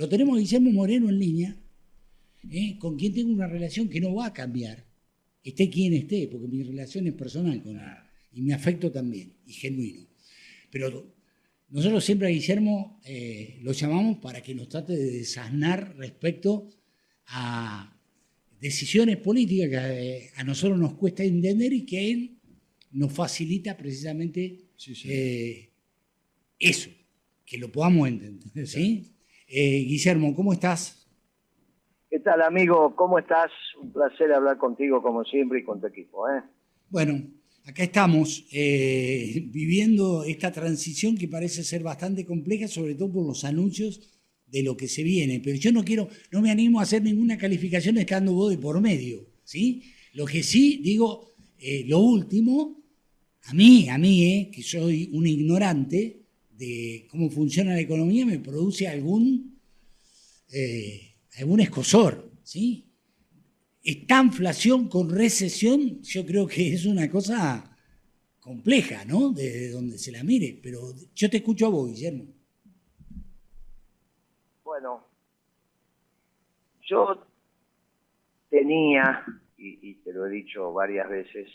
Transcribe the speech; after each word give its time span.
Lo 0.00 0.08
tenemos 0.08 0.38
a 0.38 0.40
Guillermo 0.40 0.70
Moreno 0.70 1.10
en 1.10 1.18
línea, 1.18 1.60
¿eh? 2.50 2.78
con 2.78 2.96
quien 2.96 3.12
tengo 3.12 3.34
una 3.34 3.46
relación 3.46 3.86
que 3.86 4.00
no 4.00 4.14
va 4.14 4.28
a 4.28 4.32
cambiar, 4.32 4.86
esté 5.44 5.68
quien 5.68 5.92
esté, 5.92 6.26
porque 6.26 6.48
mi 6.48 6.62
relación 6.62 7.06
es 7.06 7.12
personal 7.12 7.62
con 7.62 7.76
él, 7.76 7.84
y 8.32 8.40
mi 8.40 8.52
afecto 8.52 8.90
también, 8.90 9.34
y 9.44 9.52
genuino. 9.52 10.06
Pero 10.70 11.14
nosotros 11.68 12.02
siempre 12.02 12.28
a 12.28 12.30
Guillermo 12.30 12.98
eh, 13.04 13.58
lo 13.60 13.72
llamamos 13.72 14.16
para 14.20 14.42
que 14.42 14.54
nos 14.54 14.70
trate 14.70 14.96
de 14.96 15.18
desasnar 15.18 15.94
respecto 15.98 16.70
a 17.26 17.94
decisiones 18.58 19.18
políticas 19.18 19.68
que 19.68 20.16
eh, 20.16 20.30
a 20.34 20.44
nosotros 20.44 20.78
nos 20.78 20.94
cuesta 20.94 21.24
entender 21.24 21.74
y 21.74 21.84
que 21.84 22.10
él 22.10 22.38
nos 22.92 23.12
facilita 23.12 23.76
precisamente 23.76 24.70
eso, 26.58 26.90
que 27.44 27.58
lo 27.58 27.70
podamos 27.70 28.08
entender. 28.08 28.66
¿sí? 28.66 29.19
Eh, 29.52 29.84
Guillermo, 29.84 30.32
¿cómo 30.32 30.52
estás? 30.52 31.08
¿Qué 32.08 32.20
tal, 32.20 32.40
amigo? 32.42 32.94
¿Cómo 32.94 33.18
estás? 33.18 33.50
Un 33.82 33.92
placer 33.92 34.32
hablar 34.32 34.58
contigo 34.58 35.02
como 35.02 35.24
siempre 35.24 35.58
y 35.58 35.64
con 35.64 35.80
tu 35.80 35.88
equipo. 35.88 36.28
¿eh? 36.28 36.40
Bueno, 36.88 37.20
acá 37.66 37.82
estamos 37.82 38.46
eh, 38.52 39.48
viviendo 39.48 40.22
esta 40.22 40.52
transición 40.52 41.16
que 41.16 41.26
parece 41.26 41.64
ser 41.64 41.82
bastante 41.82 42.24
compleja, 42.24 42.68
sobre 42.68 42.94
todo 42.94 43.12
por 43.12 43.26
los 43.26 43.44
anuncios 43.44 44.20
de 44.46 44.62
lo 44.62 44.76
que 44.76 44.86
se 44.86 45.02
viene. 45.02 45.40
Pero 45.42 45.56
yo 45.56 45.72
no 45.72 45.82
quiero, 45.82 46.08
no 46.30 46.40
me 46.40 46.52
animo 46.52 46.78
a 46.78 46.84
hacer 46.84 47.02
ninguna 47.02 47.36
calificación 47.36 47.98
estando 47.98 48.32
vos 48.32 48.50
de 48.50 48.58
por 48.58 48.80
medio, 48.80 49.26
¿sí? 49.42 49.82
Lo 50.14 50.26
que 50.26 50.44
sí 50.44 50.80
digo, 50.80 51.34
lo 51.86 51.98
último, 51.98 52.84
a 53.46 53.54
mí, 53.54 53.88
a 53.88 53.98
mí, 53.98 54.48
que 54.54 54.62
soy 54.62 55.10
un 55.12 55.26
ignorante, 55.26 56.19
de 56.60 57.08
cómo 57.10 57.30
funciona 57.30 57.72
la 57.72 57.80
economía 57.80 58.26
me 58.26 58.38
produce 58.38 58.86
algún, 58.86 59.58
eh, 60.52 61.16
algún 61.38 61.60
escosor, 61.60 62.30
¿sí? 62.42 62.86
Esta 63.82 64.22
inflación 64.22 64.88
con 64.88 65.08
recesión, 65.08 66.02
yo 66.02 66.26
creo 66.26 66.46
que 66.46 66.74
es 66.74 66.84
una 66.84 67.10
cosa 67.10 67.74
compleja, 68.40 69.06
¿no? 69.06 69.30
Desde 69.30 69.70
donde 69.70 69.96
se 69.96 70.12
la 70.12 70.22
mire, 70.22 70.60
pero 70.62 70.92
yo 71.14 71.30
te 71.30 71.38
escucho 71.38 71.66
a 71.66 71.70
vos, 71.70 71.88
Guillermo. 71.88 72.26
Bueno, 74.62 75.06
yo 76.82 77.26
tenía, 78.50 79.24
y, 79.56 79.90
y 79.90 79.94
te 80.04 80.12
lo 80.12 80.26
he 80.26 80.30
dicho 80.30 80.74
varias 80.74 81.08
veces, 81.08 81.48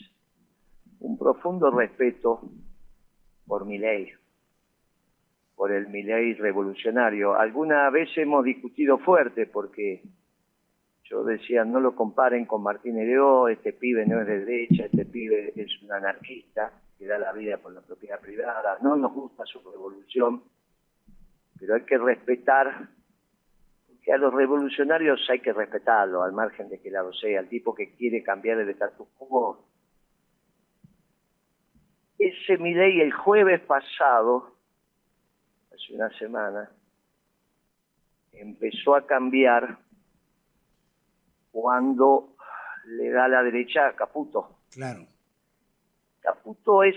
un 1.00 1.16
profundo 1.16 1.70
respeto 1.70 2.52
por 3.46 3.68
mi 3.68 3.78
ley 3.78 4.12
por 5.56 5.72
el 5.72 5.88
Milei 5.88 6.34
revolucionario. 6.34 7.36
Alguna 7.36 7.90
vez 7.90 8.10
hemos 8.18 8.44
discutido 8.44 8.98
fuerte 8.98 9.48
porque 9.48 10.02
yo 11.06 11.24
decía, 11.24 11.64
no 11.64 11.80
lo 11.80 11.96
comparen 11.96 12.46
con 12.46 12.64
Martín 12.64 12.98
Hereó, 12.98 13.48
este 13.48 13.74
pibe 13.74 14.06
no 14.06 14.22
es 14.22 14.28
de 14.28 14.40
derecha, 14.40 14.86
este 14.86 15.06
pibe 15.06 15.54
es 15.56 15.82
un 15.84 15.92
anarquista 15.92 16.72
que 16.98 17.06
da 17.06 17.18
la 17.20 17.32
vida 17.32 17.58
por 17.58 17.74
la 17.74 17.82
propiedad 17.82 18.20
privada, 18.20 18.78
no 18.82 18.96
nos 18.96 19.14
gusta 19.14 19.46
su 19.46 19.60
revolución, 19.60 20.44
pero 21.60 21.76
hay 21.76 21.84
que 21.84 21.98
respetar, 21.98 22.90
que 24.02 24.14
a 24.14 24.18
los 24.18 24.34
revolucionarios 24.34 25.28
hay 25.30 25.40
que 25.40 25.54
respetarlo, 25.54 26.24
al 26.24 26.34
margen 26.34 26.70
de 26.70 26.80
que 26.80 26.92
lado 26.92 27.12
sea, 27.14 27.40
al 27.40 27.50
tipo 27.50 27.74
que 27.74 27.96
quiere 27.96 28.24
cambiar 28.24 28.60
el 28.60 28.70
status 28.70 29.08
quo. 29.18 29.66
Ese 32.18 32.58
Milei 32.58 33.02
el 33.02 33.12
jueves 33.12 33.62
pasado 33.62 34.55
hace 35.86 35.96
una 35.96 36.10
semana, 36.18 36.72
empezó 38.32 38.96
a 38.96 39.06
cambiar 39.06 39.78
cuando 41.52 42.36
le 42.86 43.10
da 43.10 43.28
la 43.28 43.44
derecha 43.44 43.88
a 43.88 43.96
Caputo. 43.96 44.58
Claro. 44.72 45.06
Caputo 46.22 46.84
es, 46.84 46.96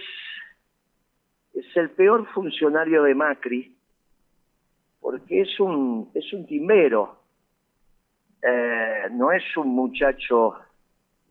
es 1.54 1.76
el 1.76 1.90
peor 1.90 2.26
funcionario 2.32 3.02
de 3.02 3.14
Macri 3.14 3.76
porque 5.00 5.42
es 5.42 5.60
un, 5.60 6.10
es 6.12 6.32
un 6.32 6.46
timbero, 6.46 7.20
eh, 8.42 9.08
no 9.12 9.32
es 9.32 9.56
un 9.56 9.68
muchacho, 9.68 10.54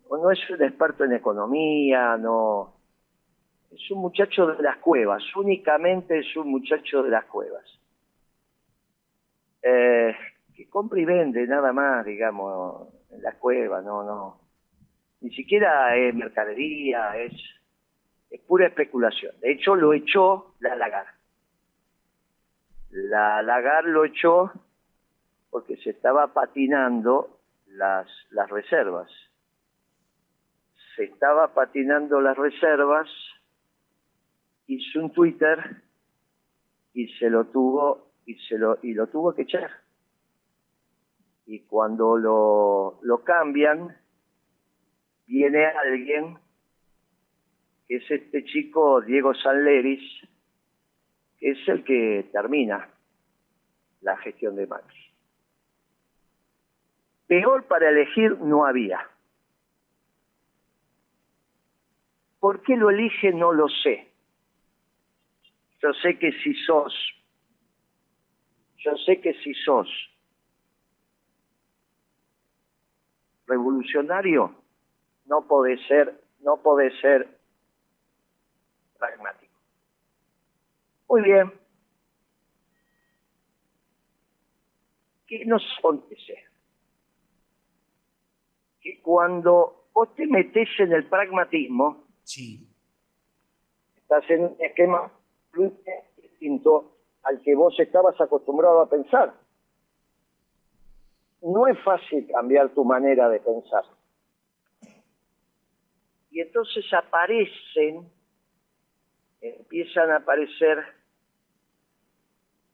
no 0.09 0.31
es 0.31 0.49
un 0.49 0.63
experto 0.63 1.03
en 1.03 1.13
economía, 1.13 2.17
no, 2.17 2.76
es 3.77 3.91
un 3.91 3.99
muchacho 3.99 4.47
de 4.47 4.61
las 4.61 4.77
cuevas, 4.77 5.23
únicamente 5.35 6.19
es 6.19 6.35
un 6.35 6.49
muchacho 6.49 7.03
de 7.03 7.09
las 7.09 7.25
cuevas. 7.25 7.63
Eh, 9.61 10.15
que 10.55 10.67
compra 10.69 10.99
y 10.99 11.05
vende 11.05 11.45
nada 11.45 11.71
más, 11.71 12.05
digamos, 12.05 12.87
en 13.11 13.21
las 13.21 13.35
cuevas, 13.35 13.83
no, 13.83 14.03
no. 14.03 14.41
Ni 15.21 15.29
siquiera 15.31 15.95
es 15.95 16.13
mercadería, 16.15 17.17
es, 17.17 17.33
es 18.29 18.41
pura 18.41 18.67
especulación. 18.67 19.35
De 19.39 19.51
hecho, 19.51 19.75
lo 19.75 19.93
echó 19.93 20.55
la 20.59 20.75
Lagar. 20.75 21.07
La 22.89 23.41
Lagar 23.43 23.85
lo 23.85 24.05
echó 24.05 24.51
porque 25.51 25.77
se 25.77 25.91
estaba 25.91 26.33
patinando 26.33 27.39
las, 27.67 28.07
las 28.31 28.49
reservas. 28.49 29.09
Se 30.95 31.03
estaba 31.03 31.53
patinando 31.53 32.21
las 32.21 32.37
reservas 32.37 33.07
hizo 34.67 34.99
un 34.99 35.11
Twitter 35.11 35.81
y 36.93 37.07
se 37.13 37.29
lo 37.29 37.45
tuvo 37.45 38.11
y 38.25 38.35
se 38.35 38.57
lo 38.57 38.77
y 38.83 38.93
lo 38.93 39.07
tuvo 39.07 39.33
que 39.33 39.43
echar. 39.43 39.71
Y 41.45 41.61
cuando 41.61 42.17
lo, 42.17 42.99
lo 43.03 43.23
cambian, 43.23 43.95
viene 45.25 45.65
alguien 45.65 46.37
que 47.87 47.95
es 47.97 48.11
este 48.11 48.43
chico 48.43 49.01
Diego 49.01 49.33
Sanleris, 49.33 50.03
que 51.39 51.51
es 51.51 51.67
el 51.69 51.85
que 51.85 52.29
termina 52.33 52.89
la 54.01 54.17
gestión 54.17 54.55
de 54.57 54.67
Macri. 54.67 55.07
Peor 57.27 57.65
para 57.65 57.89
elegir 57.89 58.37
no 58.39 58.65
había. 58.65 58.99
¿Por 62.39 62.61
qué 62.61 62.75
lo 62.75 62.89
elige? 62.89 63.31
No 63.33 63.51
lo 63.51 63.67
sé. 63.67 64.06
Yo 65.81 65.93
sé 66.01 66.17
que 66.17 66.31
si 66.43 66.53
sos, 66.65 66.93
yo 68.77 68.95
sé 69.05 69.21
que 69.21 69.33
si 69.43 69.53
sos 69.53 69.87
revolucionario, 73.45 74.55
no 75.25 75.47
puede 75.47 75.77
ser, 75.87 76.21
no 76.39 76.57
puede 76.61 76.91
ser 76.99 77.39
pragmático. 78.97 79.53
Muy 81.07 81.21
bien. 81.21 81.53
¿Qué 85.27 85.45
nos 85.45 85.63
acontece? 85.77 86.45
Que 88.81 89.01
cuando 89.01 89.89
vos 89.93 90.13
te 90.15 90.25
metes 90.25 90.69
en 90.79 90.93
el 90.93 91.05
pragmatismo, 91.07 92.05
sí. 92.23 92.67
estás 93.97 94.29
en 94.29 94.45
un 94.45 94.57
esquema 94.59 95.11
distinto 96.17 96.97
al 97.23 97.41
que 97.41 97.55
vos 97.55 97.77
estabas 97.79 98.19
acostumbrado 98.21 98.81
a 98.81 98.89
pensar. 98.89 99.33
No 101.41 101.67
es 101.67 101.79
fácil 101.83 102.27
cambiar 102.31 102.69
tu 102.73 102.83
manera 102.83 103.29
de 103.29 103.39
pensar. 103.39 103.83
Y 106.31 106.41
entonces 106.41 106.85
aparecen, 106.93 108.09
empiezan 109.41 110.11
a 110.11 110.17
aparecer 110.17 110.83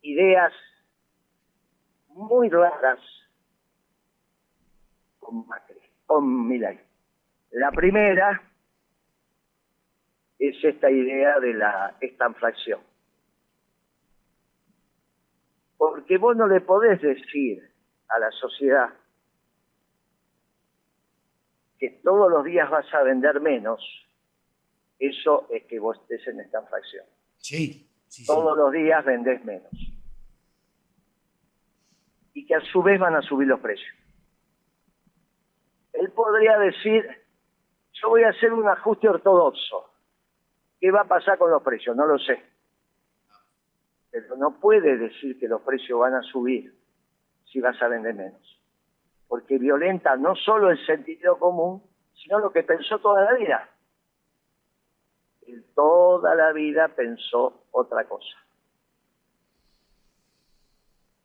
ideas 0.02 0.54
muy 2.10 2.50
raras 2.50 3.00
con 5.20 5.48
Macri, 5.48 5.80
con. 6.06 6.50
La 7.52 7.72
primera 7.72 8.53
es 10.50 10.62
esta 10.62 10.92
idea 10.92 11.40
de 11.40 11.54
la 11.54 11.96
estanflación. 12.02 12.82
Porque 15.78 16.18
vos 16.18 16.36
no 16.36 16.48
le 16.48 16.60
podés 16.60 17.02
decir 17.02 17.64
a 18.10 18.20
la 18.20 18.30
sociedad 18.32 18.90
que 21.80 21.92
todos 22.04 22.30
los 22.30 22.44
días 22.44 22.70
vas 22.70 22.94
a 22.94 23.04
vender 23.04 23.40
menos, 23.40 23.82
eso 25.00 25.48
es 25.50 25.64
que 25.64 25.80
vos 25.80 25.98
estés 26.02 26.28
en 26.28 26.42
estanflación. 26.42 27.06
Sí, 27.38 27.90
sí, 28.08 28.26
Todos 28.26 28.58
los 28.58 28.72
días 28.74 29.04
vendés 29.06 29.44
menos. 29.46 29.72
Y 32.34 32.46
que 32.46 32.56
a 32.56 32.62
su 32.62 32.84
vez 32.84 33.00
van 33.00 33.16
a 33.16 33.22
subir 33.22 33.48
los 33.48 33.62
precios. 33.62 33.96
Él 35.94 36.12
podría 36.12 36.58
decir, 36.58 37.06
yo 37.94 38.10
voy 38.10 38.24
a 38.24 38.30
hacer 38.30 38.52
un 38.52 38.68
ajuste 38.68 39.08
ortodoxo 39.08 39.93
¿Qué 40.84 40.92
va 40.92 41.04
a 41.04 41.08
pasar 41.08 41.38
con 41.38 41.50
los 41.50 41.64
precios? 41.64 41.96
No 41.96 42.06
lo 42.06 42.20
sé. 42.20 42.44
Pero 44.12 44.36
no 44.36 44.60
puede 44.60 44.98
decir 44.98 45.40
que 45.40 45.48
los 45.48 45.62
precios 45.62 45.98
van 45.98 46.14
a 46.14 46.22
subir 46.24 46.76
si 47.46 47.62
vas 47.62 47.82
a 47.82 47.88
vender 47.88 48.14
menos. 48.14 48.62
Porque 49.30 49.58
violenta 49.58 50.18
no 50.18 50.36
solo 50.36 50.72
el 50.72 50.86
sentido 50.86 51.40
común, 51.40 51.82
sino 52.16 52.40
lo 52.40 52.52
que 52.52 52.64
pensó 52.64 53.00
toda 53.00 53.24
la 53.24 53.34
vida. 53.38 53.70
Él 55.48 55.64
toda 55.74 56.36
la 56.36 56.52
vida 56.52 56.90
pensó 56.90 57.64
otra 57.72 58.04
cosa. 58.04 58.36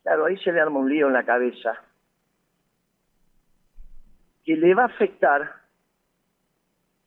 Claro, 0.05 0.27
ahí 0.27 0.37
se 0.37 0.53
le 0.53 0.61
arma 0.61 0.79
un 0.79 0.89
lío 0.89 1.09
en 1.09 1.15
la 1.15 1.27
cabeza 1.27 1.83
que 4.45 4.55
le 4.55 4.73
va 4.73 4.85
a 4.85 4.87
afectar 4.87 5.53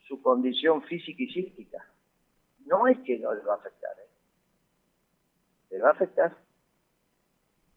su 0.05 0.21
condición 0.21 0.81
física 0.81 1.23
y 1.23 1.31
psíquica. 1.31 1.87
No 2.65 2.87
es 2.87 2.97
que 2.99 3.19
no 3.19 3.33
le 3.33 3.41
va 3.41 3.53
a 3.53 3.57
afectar, 3.57 3.91
¿eh? 3.99 4.09
le 5.71 5.81
va 5.81 5.89
a 5.89 5.93
afectar. 5.93 6.35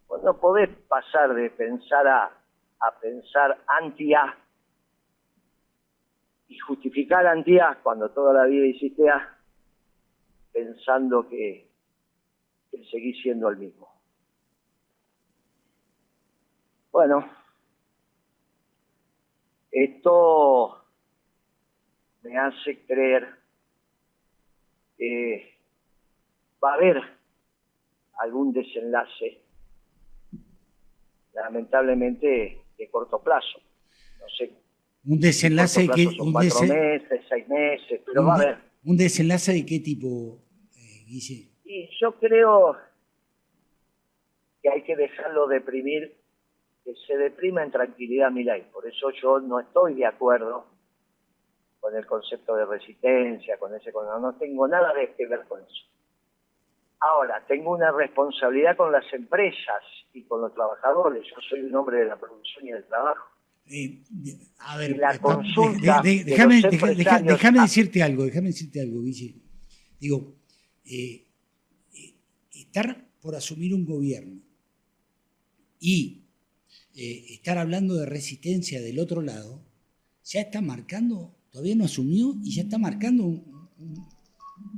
Pues 0.07 0.23
no 0.23 0.39
podés 0.39 0.69
pasar 0.89 1.35
de 1.35 1.51
pensar 1.51 2.07
A 2.07 2.45
a 2.81 3.01
pensar 3.01 3.59
anti-A 3.67 4.39
y 6.49 6.59
justificar 6.59 7.27
anti-A 7.27 7.81
cuando 7.83 8.11
toda 8.11 8.35
la 8.35 8.45
vida 8.45 8.67
hiciste 8.67 9.09
A 9.09 9.39
pensando 10.53 11.29
que, 11.29 11.71
que 12.71 12.85
seguís 12.91 13.21
siendo 13.23 13.49
el 13.49 13.57
mismo. 13.57 13.89
Bueno, 16.93 17.29
esto 19.73 20.85
me 22.23 22.39
hace 22.39 22.85
creer 22.87 23.44
que 24.97 25.59
va 26.63 26.73
a 26.73 26.75
haber 26.75 26.97
algún 28.21 28.53
desenlace, 28.53 29.43
lamentablemente 31.33 32.63
de 32.79 32.91
corto 32.91 33.23
plazo. 33.23 33.61
No 34.21 34.29
sé. 34.37 34.53
Un 35.07 35.21
desenlace 35.21 35.83
de 35.83 35.89
qué 35.89 36.07
un 36.21 36.33
cuatro 36.33 36.61
meses, 36.63 37.03
seis 37.29 37.49
meses, 37.49 38.01
pero 38.07 38.25
va 38.25 38.33
a 38.33 38.37
haber. 38.37 38.59
¿Un 38.85 38.97
desenlace 38.97 39.53
de 39.53 39.67
qué 39.67 39.81
tipo, 39.81 40.41
eh, 40.77 41.05
Guille? 41.07 41.51
Y 41.65 41.89
yo 42.01 42.13
creo 42.19 42.77
que 44.63 44.71
hay 44.71 44.83
que 44.83 44.97
dejarlo 44.97 45.47
deprimir, 45.47 46.17
que 46.85 46.95
se 47.07 47.17
deprima 47.17 47.63
en 47.63 47.71
tranquilidad 47.71 48.31
mi 48.31 48.45
ley. 48.45 48.67
Por 48.73 48.87
eso 48.87 49.11
yo 49.23 49.41
no 49.41 49.61
estoy 49.61 49.95
de 49.95 50.07
acuerdo 50.07 50.74
con 51.85 51.95
el 51.95 52.07
concepto 52.07 52.57
de 52.57 52.65
resistencia, 52.65 53.59
con 53.59 53.75
ese, 53.75 53.93
con, 53.93 54.07
no 54.07 54.35
tengo 54.39 54.67
nada 54.67 54.95
de 54.95 55.15
que 55.15 55.27
ver 55.27 55.45
con 55.47 55.61
eso. 55.61 55.85
Ahora, 56.99 57.45
tengo 57.47 57.73
una 57.73 57.93
responsabilidad 57.93 58.75
con 58.75 58.91
las 58.91 59.05
empresas 59.13 59.83
y 60.15 60.23
con 60.23 60.41
los 60.41 60.55
trabajadores. 60.55 61.23
Yo 61.29 61.37
soy 61.47 61.61
un 61.61 61.75
hombre 61.77 61.99
de 61.99 62.07
la 62.07 62.17
producción 62.19 62.67
y 62.67 62.73
del 62.73 62.85
trabajo. 62.87 63.27
Eh, 63.67 63.99
a 64.61 64.79
ver, 64.79 64.97
la 64.97 65.19
consulta 65.19 66.01
de- 66.03 66.25
de- 66.25 66.25
déjame, 66.25 66.55
déjame 67.35 67.61
decirte 67.61 68.03
algo, 68.03 68.25
déjame 68.25 68.47
decirte 68.47 68.81
algo, 68.81 69.03
Guille. 69.03 69.35
Digo, 70.01 70.33
eh, 70.87 71.27
eh, 71.93 72.15
estar 72.55 72.97
por 73.21 73.35
asumir 73.35 73.75
un 73.75 73.85
gobierno 73.85 74.41
y 75.81 76.23
eh, 76.97 77.27
estar 77.35 77.59
hablando 77.59 77.95
de 77.97 78.07
resistencia 78.07 78.81
del 78.81 78.99
otro 79.01 79.21
lado, 79.21 79.61
ya 80.25 80.41
está 80.41 80.63
marcando, 80.63 81.35
todavía 81.55 81.77
no 81.77 81.85
asumió 81.85 82.35
y 82.43 82.53
ya 82.53 82.63
está 82.63 82.79
marcando 82.79 83.23
un, 83.23 83.69
un- 83.79 84.07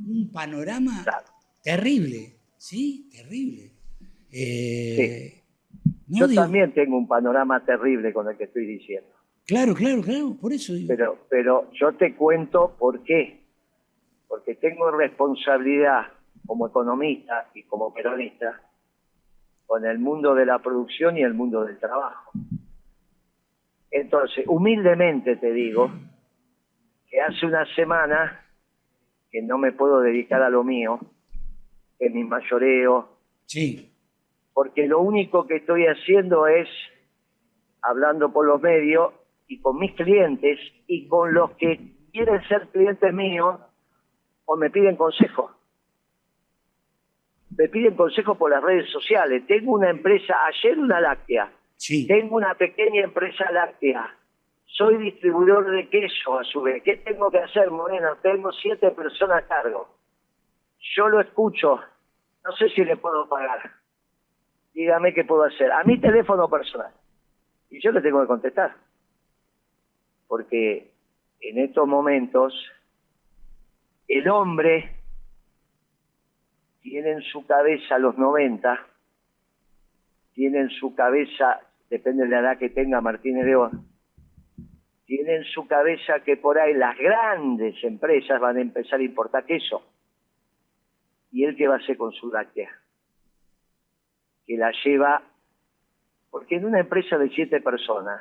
un 0.08 0.30
panorama 0.30 1.02
Claro. 1.04 1.26
terrible, 1.64 2.36
¿sí? 2.58 3.08
Terrible. 3.10 3.72
Eh, 4.30 5.42
no, 6.08 6.18
Yo 6.18 6.28
digo- 6.28 6.42
también 6.42 6.74
tengo 6.74 6.98
un 6.98 7.08
panorama 7.08 7.64
terrible 7.64 8.12
con 8.12 8.28
el 8.28 8.36
que 8.36 8.44
estoy 8.44 8.66
diciendo. 8.66 9.08
Claro, 9.46 9.74
claro, 9.74 10.02
claro, 10.02 10.36
por 10.38 10.52
eso 10.52 10.74
digo. 10.74 10.88
Pero, 10.88 11.18
pero 11.30 11.70
yo 11.80 11.94
te 11.94 12.14
cuento 12.14 12.76
por 12.78 13.02
qué. 13.04 13.46
Porque 14.28 14.54
tengo 14.56 14.90
responsabilidad 14.90 16.08
como 16.44 16.66
economista 16.68 17.48
y 17.54 17.62
como 17.62 17.94
peronista 17.94 18.60
con 19.66 19.86
el 19.86 19.98
mundo 19.98 20.34
de 20.34 20.44
la 20.44 20.58
producción 20.60 21.16
y 21.16 21.22
el 21.22 21.32
mundo 21.32 21.64
del 21.64 21.78
trabajo. 21.78 22.32
Entonces, 23.90 24.44
humildemente 24.46 25.36
te 25.36 25.52
digo 25.52 25.90
que 27.16 27.22
hace 27.22 27.46
una 27.46 27.64
semana 27.74 28.44
que 29.30 29.40
no 29.40 29.56
me 29.56 29.72
puedo 29.72 30.00
dedicar 30.00 30.42
a 30.42 30.50
lo 30.50 30.62
mío, 30.62 31.00
que 31.98 32.08
es 32.08 32.12
mi 32.12 32.24
mayoreo, 32.24 33.08
Sí, 33.46 33.90
porque 34.52 34.86
lo 34.86 35.00
único 35.00 35.46
que 35.46 35.56
estoy 35.56 35.86
haciendo 35.86 36.46
es 36.46 36.68
hablando 37.80 38.34
por 38.34 38.46
los 38.46 38.60
medios 38.60 39.14
y 39.46 39.62
con 39.62 39.78
mis 39.78 39.94
clientes 39.94 40.60
y 40.86 41.08
con 41.08 41.32
los 41.32 41.52
que 41.52 41.80
quieren 42.12 42.46
ser 42.48 42.68
clientes 42.68 43.14
míos 43.14 43.60
o 44.44 44.56
me 44.58 44.68
piden 44.68 44.96
consejo. 44.96 45.52
Me 47.56 47.70
piden 47.70 47.96
consejo 47.96 48.34
por 48.34 48.50
las 48.50 48.62
redes 48.62 48.90
sociales. 48.90 49.46
Tengo 49.46 49.72
una 49.72 49.88
empresa, 49.88 50.34
ayer 50.48 50.78
una 50.78 51.00
láctea, 51.00 51.50
sí. 51.76 52.06
tengo 52.06 52.36
una 52.36 52.54
pequeña 52.56 53.04
empresa 53.04 53.50
láctea. 53.52 54.14
Soy 54.66 54.98
distribuidor 54.98 55.70
de 55.70 55.88
queso 55.88 56.38
a 56.38 56.44
su 56.44 56.60
vez. 56.62 56.82
¿Qué 56.82 56.98
tengo 56.98 57.30
que 57.30 57.38
hacer, 57.38 57.70
Moreno? 57.70 58.16
Tengo 58.22 58.52
siete 58.52 58.90
personas 58.90 59.44
a 59.44 59.46
cargo. 59.46 59.88
Yo 60.94 61.08
lo 61.08 61.20
escucho. 61.20 61.80
No 62.44 62.52
sé 62.52 62.68
si 62.70 62.84
le 62.84 62.96
puedo 62.96 63.28
pagar. 63.28 63.70
Dígame 64.74 65.14
qué 65.14 65.24
puedo 65.24 65.44
hacer. 65.44 65.72
A 65.72 65.82
mi 65.84 65.98
teléfono 65.98 66.48
personal. 66.48 66.92
Y 67.70 67.80
yo 67.80 67.90
le 67.92 68.02
tengo 68.02 68.20
que 68.20 68.26
contestar. 68.26 68.76
Porque 70.28 70.92
en 71.40 71.58
estos 71.58 71.86
momentos 71.86 72.54
el 74.08 74.28
hombre 74.28 74.96
tiene 76.82 77.10
en 77.12 77.22
su 77.22 77.44
cabeza 77.46 77.98
los 77.98 78.16
90, 78.16 78.78
tiene 80.34 80.60
en 80.60 80.70
su 80.70 80.94
cabeza, 80.94 81.60
depende 81.90 82.24
de 82.24 82.30
la 82.30 82.40
edad 82.40 82.58
que 82.58 82.70
tenga 82.70 83.00
Martínez 83.00 83.44
León, 83.44 83.86
tiene 85.06 85.36
en 85.36 85.44
su 85.44 85.66
cabeza 85.66 86.20
que 86.20 86.36
por 86.36 86.58
ahí 86.58 86.74
las 86.74 86.98
grandes 86.98 87.82
empresas 87.84 88.40
van 88.40 88.56
a 88.56 88.60
empezar 88.60 89.00
a 89.00 89.04
importar 89.04 89.46
queso. 89.46 89.82
¿Y 91.30 91.44
él 91.44 91.56
qué 91.56 91.68
va 91.68 91.74
a 91.74 91.78
hacer 91.78 91.96
con 91.96 92.12
su 92.12 92.30
láctea? 92.30 92.70
Que 94.46 94.56
la 94.56 94.72
lleva, 94.84 95.22
porque 96.30 96.56
en 96.56 96.64
una 96.64 96.80
empresa 96.80 97.18
de 97.18 97.28
siete 97.30 97.60
personas, 97.60 98.20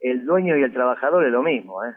el 0.00 0.26
dueño 0.26 0.56
y 0.56 0.62
el 0.62 0.72
trabajador 0.72 1.24
es 1.24 1.32
lo 1.32 1.42
mismo, 1.42 1.84
¿eh? 1.84 1.94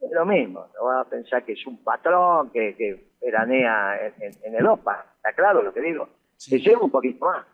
Es 0.00 0.12
lo 0.12 0.24
mismo, 0.24 0.66
no 0.76 0.84
va 0.86 1.00
a 1.00 1.08
pensar 1.08 1.44
que 1.44 1.52
es 1.52 1.66
un 1.66 1.82
patrón 1.82 2.50
que, 2.50 2.76
que 2.76 3.08
veranea 3.20 4.06
en, 4.06 4.22
en, 4.22 4.32
en 4.44 4.54
el 4.54 4.66
OPA, 4.66 5.06
está 5.16 5.32
claro 5.32 5.60
lo 5.60 5.74
que 5.74 5.80
digo. 5.80 6.08
Sí. 6.36 6.50
Se 6.52 6.58
lleva 6.60 6.84
un 6.84 6.90
poquito 6.90 7.24
más. 7.26 7.44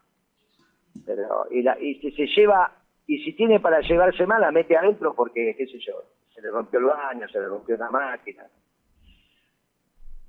Pero, 1.06 1.46
y, 1.50 1.62
la, 1.62 1.78
y 1.80 1.94
si 2.00 2.12
se 2.12 2.26
lleva, 2.26 2.70
y 3.06 3.18
si 3.24 3.34
tiene 3.34 3.60
para 3.60 3.80
llevarse 3.80 4.26
más, 4.26 4.40
la 4.40 4.50
mete 4.50 4.76
adentro 4.76 5.14
porque, 5.14 5.54
qué 5.56 5.66
sé 5.66 5.78
yo, 5.78 6.04
se 6.34 6.40
le 6.40 6.50
rompió 6.50 6.78
el 6.78 6.86
baño, 6.86 7.28
se 7.28 7.38
le 7.38 7.46
rompió 7.46 7.76
una 7.76 7.90
máquina. 7.90 8.46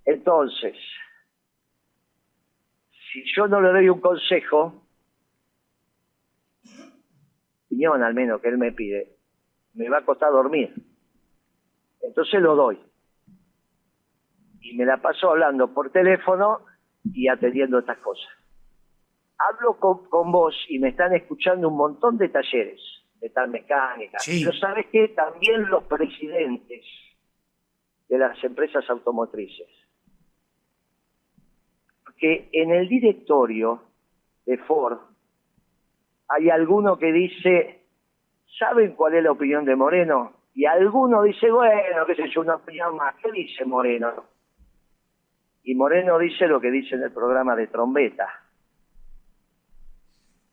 Entonces, 0.03 0.75
si 3.11 3.23
yo 3.35 3.47
no 3.47 3.61
le 3.61 3.69
doy 3.69 3.89
un 3.89 4.01
consejo, 4.01 4.85
opinión 7.75 8.03
al 8.03 8.13
menos 8.13 8.41
que 8.41 8.49
él 8.49 8.57
me 8.57 8.71
pide, 8.71 9.17
me 9.73 9.89
va 9.89 9.99
a 9.99 10.05
costar 10.05 10.31
dormir. 10.31 10.73
Entonces 12.01 12.41
lo 12.41 12.55
doy. 12.55 12.79
Y 14.61 14.75
me 14.77 14.85
la 14.85 15.01
paso 15.01 15.29
hablando 15.29 15.73
por 15.73 15.91
teléfono 15.91 16.65
y 17.03 17.27
atendiendo 17.27 17.79
estas 17.79 17.97
cosas. 17.99 18.29
Hablo 19.37 19.77
con, 19.79 20.09
con 20.09 20.31
vos 20.31 20.55
y 20.69 20.79
me 20.79 20.89
están 20.89 21.13
escuchando 21.13 21.67
un 21.69 21.77
montón 21.77 22.17
de 22.17 22.29
talleres 22.29 22.79
de 23.19 23.29
tal 23.29 23.49
mecánica. 23.49 24.19
Sí. 24.19 24.43
Pero 24.43 24.57
sabes 24.57 24.85
que 24.87 25.09
también 25.09 25.69
los 25.69 25.83
presidentes 25.85 26.85
de 28.07 28.17
las 28.17 28.41
empresas 28.43 28.89
automotrices. 28.89 29.67
Porque 32.03 32.49
en 32.51 32.71
el 32.71 32.87
directorio 32.87 33.81
de 34.45 34.57
Ford 34.59 34.99
hay 36.27 36.49
alguno 36.49 36.97
que 36.97 37.11
dice, 37.11 37.81
¿saben 38.59 38.93
cuál 38.93 39.15
es 39.15 39.23
la 39.23 39.31
opinión 39.31 39.65
de 39.65 39.75
Moreno? 39.75 40.33
Y 40.53 40.65
alguno 40.65 41.23
dice, 41.23 41.51
bueno, 41.51 42.05
qué 42.05 42.15
sé 42.15 42.29
yo, 42.29 42.41
una 42.41 42.55
opinión 42.55 42.95
más. 42.95 43.15
¿Qué 43.15 43.31
dice 43.31 43.65
Moreno? 43.65 44.23
Y 45.63 45.75
Moreno 45.75 46.17
dice 46.17 46.47
lo 46.47 46.61
que 46.61 46.71
dice 46.71 46.95
en 46.95 47.03
el 47.03 47.11
programa 47.11 47.55
de 47.55 47.67
trombeta. 47.67 48.44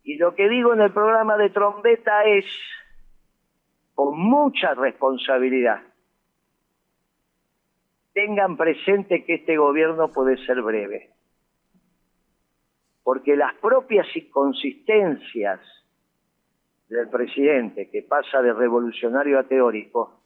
Y 0.02 0.16
lo 0.16 0.34
que 0.34 0.48
digo 0.48 0.74
en 0.74 0.80
el 0.80 0.92
programa 0.92 1.36
de 1.36 1.50
trombeta 1.50 2.24
es, 2.24 2.44
con 3.94 4.18
mucha 4.18 4.74
responsabilidad, 4.74 5.80
tengan 8.12 8.56
presente 8.56 9.24
que 9.24 9.34
este 9.34 9.56
gobierno 9.56 10.10
puede 10.10 10.36
ser 10.44 10.60
breve. 10.62 11.10
Porque 13.04 13.36
las 13.36 13.54
propias 13.54 14.06
inconsistencias 14.14 15.60
del 16.88 17.08
presidente, 17.08 17.88
que 17.90 18.02
pasa 18.02 18.42
de 18.42 18.52
revolucionario 18.52 19.38
a 19.38 19.44
teórico, 19.44 20.20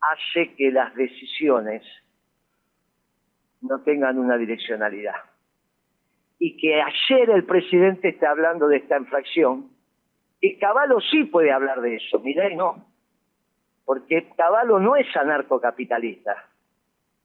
hace 0.00 0.54
que 0.54 0.70
las 0.72 0.94
decisiones 0.94 1.82
no 3.60 3.80
tengan 3.82 4.18
una 4.18 4.36
direccionalidad. 4.36 5.31
Y 6.44 6.56
que 6.56 6.82
ayer 6.82 7.30
el 7.30 7.44
presidente 7.44 8.08
está 8.08 8.32
hablando 8.32 8.66
de 8.66 8.78
esta 8.78 8.98
infracción, 8.98 9.70
y 10.40 10.58
Caballo 10.58 10.98
sí 11.08 11.22
puede 11.22 11.52
hablar 11.52 11.80
de 11.80 11.94
eso, 11.94 12.18
Milei 12.18 12.56
no, 12.56 12.84
porque 13.84 14.28
Caballo 14.36 14.80
no 14.80 14.96
es 14.96 15.06
anarcocapitalista. 15.16 16.34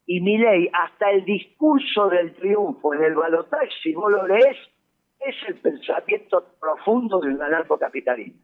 Y 0.05 0.21
Milei, 0.21 0.69
hasta 0.71 1.09
el 1.09 1.25
discurso 1.25 2.09
del 2.09 2.35
triunfo 2.35 2.93
en 2.93 3.05
el 3.05 3.15
balotaje, 3.15 3.69
si 3.81 3.95
vos 3.95 4.11
lo 4.11 4.27
lees, 4.27 4.55
es 5.19 5.35
el 5.47 5.55
pensamiento 5.61 6.53
profundo 6.59 7.19
de 7.19 7.33
un 7.33 7.41
anarcocapitalista. 7.41 8.39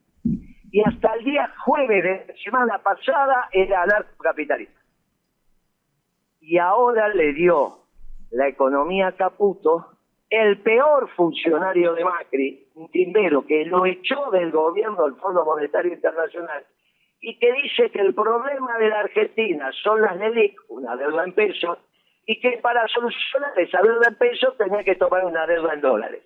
Y 0.72 0.82
hasta 0.84 1.14
el 1.14 1.24
día 1.24 1.54
jueves 1.66 2.26
de 2.26 2.36
semana 2.44 2.80
pasada 2.80 3.48
era 3.52 3.84
anarcocapitalista. 3.84 4.82
Y 6.42 6.58
ahora 6.58 7.10
le 7.10 7.32
dio 7.34 7.78
la 8.32 8.48
economía 8.48 9.10
a 9.10 9.12
Caputo 9.12 9.93
el 10.34 10.58
peor 10.58 11.08
funcionario 11.16 11.94
de 11.94 12.04
Macri, 12.04 12.66
un 12.74 12.90
timbero 12.90 13.46
que 13.46 13.66
lo 13.66 13.86
echó 13.86 14.32
del 14.32 14.50
gobierno 14.50 15.04
del 15.06 15.14
Fondo 15.18 15.46
Monetario 15.46 15.94
Internacional 15.94 16.66
y 17.22 17.38
que 17.38 17.54
dice 17.54 17.92
que 17.92 18.00
el 18.02 18.16
problema 18.16 18.80
de 18.80 18.90
la 18.90 19.02
Argentina 19.02 19.72
son 19.84 20.02
las 20.02 20.18
LELIC, 20.18 20.60
una 20.70 20.96
deuda 20.96 21.24
en 21.24 21.34
pesos, 21.34 21.78
y 22.26 22.40
que 22.40 22.58
para 22.64 22.88
solucionar 22.88 23.58
esa 23.60 23.80
deuda 23.84 24.08
en 24.08 24.16
pesos 24.16 24.58
tenía 24.58 24.84
que 24.84 24.96
tomar 24.96 25.24
una 25.24 25.46
deuda 25.46 25.76
en 25.76 25.82
dólares. 25.82 26.24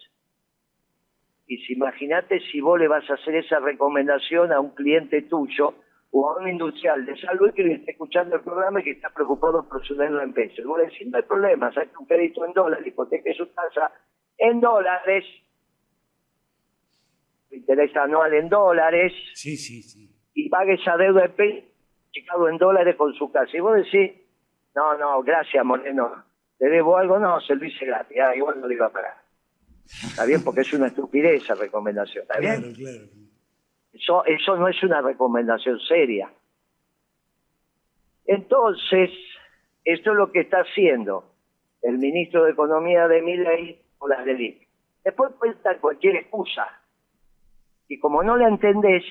Y 1.45 1.57
si 1.57 1.73
imagínate 1.73 2.39
si 2.49 2.61
vos 2.61 2.79
le 2.79 2.87
vas 2.87 3.09
a 3.09 3.15
hacer 3.15 3.35
esa 3.35 3.59
recomendación 3.59 4.53
a 4.53 4.61
un 4.61 4.69
cliente 4.73 5.21
tuyo 5.23 5.73
un 6.17 6.47
industrial 6.47 7.05
de 7.05 7.15
salud 7.17 7.53
que 7.53 7.63
le 7.63 7.73
está 7.75 7.91
escuchando 7.91 8.35
el 8.35 8.41
programa 8.41 8.79
y 8.79 8.83
que 8.83 8.91
está 8.91 9.09
preocupado 9.09 9.67
por 9.67 9.85
su 9.85 9.95
deuda 9.95 10.23
en 10.23 10.33
pesos. 10.33 10.59
Y 10.59 10.63
vos 10.63 10.79
le 10.79 10.85
decís, 10.85 11.07
no 11.07 11.17
hay 11.17 11.23
problema, 11.23 11.71
saca 11.73 11.99
un 11.99 12.05
crédito 12.05 12.45
en 12.45 12.53
dólares, 12.53 12.87
hipoteque 12.87 13.33
su 13.33 13.51
casa 13.53 13.91
en 14.37 14.59
dólares, 14.59 15.25
interés 17.51 17.95
anual 17.95 18.33
en 18.33 18.49
dólares, 18.49 19.13
sí, 19.33 19.57
sí, 19.57 19.81
sí. 19.81 20.15
y 20.33 20.49
pague 20.49 20.75
esa 20.75 20.95
deuda 20.97 21.25
en 21.25 21.31
pesos 21.33 21.67
en 22.49 22.57
dólares 22.57 22.95
con 22.95 23.13
su 23.13 23.31
casa. 23.31 23.55
Y 23.55 23.59
vos 23.59 23.75
decís, 23.75 24.11
no, 24.75 24.97
no, 24.97 25.21
gracias 25.23 25.63
Moreno, 25.63 26.23
¿le 26.59 26.69
debo 26.69 26.97
algo? 26.97 27.19
No, 27.19 27.39
servicio 27.41 27.87
gratis, 27.87 28.17
ah, 28.19 28.35
igual 28.35 28.59
no 28.59 28.67
le 28.67 28.75
iba 28.75 28.87
a 28.87 28.91
pagar. 28.91 29.15
Está 29.85 30.25
bien, 30.25 30.43
porque 30.43 30.61
es 30.61 30.73
una 30.73 30.87
estupidez 30.87 31.43
esa 31.43 31.55
recomendación. 31.55 32.23
¿Está 32.23 32.39
bien? 32.39 32.73
Claro, 32.73 32.75
claro. 32.75 33.26
Eso, 33.97 34.23
eso 34.25 34.55
no 34.55 34.67
es 34.67 34.81
una 34.83 35.01
recomendación 35.01 35.79
seria. 35.79 36.31
Entonces, 38.25 39.09
esto 39.83 40.11
es 40.11 40.17
lo 40.17 40.31
que 40.31 40.41
está 40.41 40.57
haciendo 40.59 41.31
el 41.81 41.97
ministro 41.97 42.43
de 42.43 42.51
Economía 42.51 43.07
de 43.07 43.21
Milley 43.21 43.81
o 43.99 44.07
las 44.07 44.23
del 44.25 44.39
IC. 44.39 44.67
Después 45.03 45.31
puede 45.39 45.53
estar 45.53 45.79
cualquier 45.79 46.17
excusa. 46.17 46.67
Y 47.87 47.97
como 47.99 48.21
no 48.21 48.35
la 48.37 48.49
entendés 48.49 49.03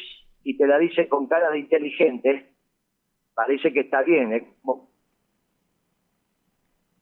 y 0.45 0.57
te 0.57 0.67
la 0.67 0.79
dice 0.79 1.09
con 1.09 1.27
cara 1.27 1.51
de 1.51 1.59
inteligente, 1.59 2.53
parece 3.35 3.73
que 3.73 3.81
está 3.81 4.03
bien. 4.03 4.55
Como 4.63 4.91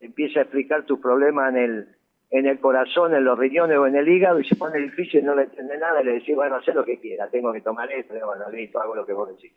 empieza 0.00 0.38
a 0.40 0.42
explicar 0.44 0.86
tu 0.86 1.00
problema 1.00 1.48
en 1.48 1.56
el 1.56 1.93
en 2.34 2.46
el 2.46 2.58
corazón, 2.58 3.14
en 3.14 3.24
los 3.24 3.38
riñones 3.38 3.78
o 3.78 3.86
en 3.86 3.94
el 3.94 4.08
hígado 4.08 4.40
y 4.40 4.44
se 4.44 4.56
pone 4.56 4.80
difícil 4.80 5.20
y 5.20 5.22
no 5.22 5.36
le 5.36 5.44
entiende 5.44 5.78
nada 5.78 6.02
y 6.02 6.04
le 6.04 6.12
decís, 6.14 6.34
bueno, 6.34 6.60
sé 6.62 6.74
lo 6.74 6.84
que 6.84 6.98
quiera, 6.98 7.30
tengo 7.30 7.52
que 7.52 7.60
tomar 7.60 7.90
esto, 7.92 8.16
y 8.16 8.20
bueno, 8.20 8.50
listo, 8.50 8.80
hago 8.80 8.96
lo 8.96 9.06
que 9.06 9.12
vos 9.12 9.28
decís. 9.28 9.52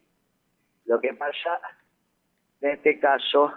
Lo 0.85 1.01
que 1.01 1.15
pasa, 1.15 1.59
en 2.61 2.69
este 2.69 2.99
caso, 2.99 3.51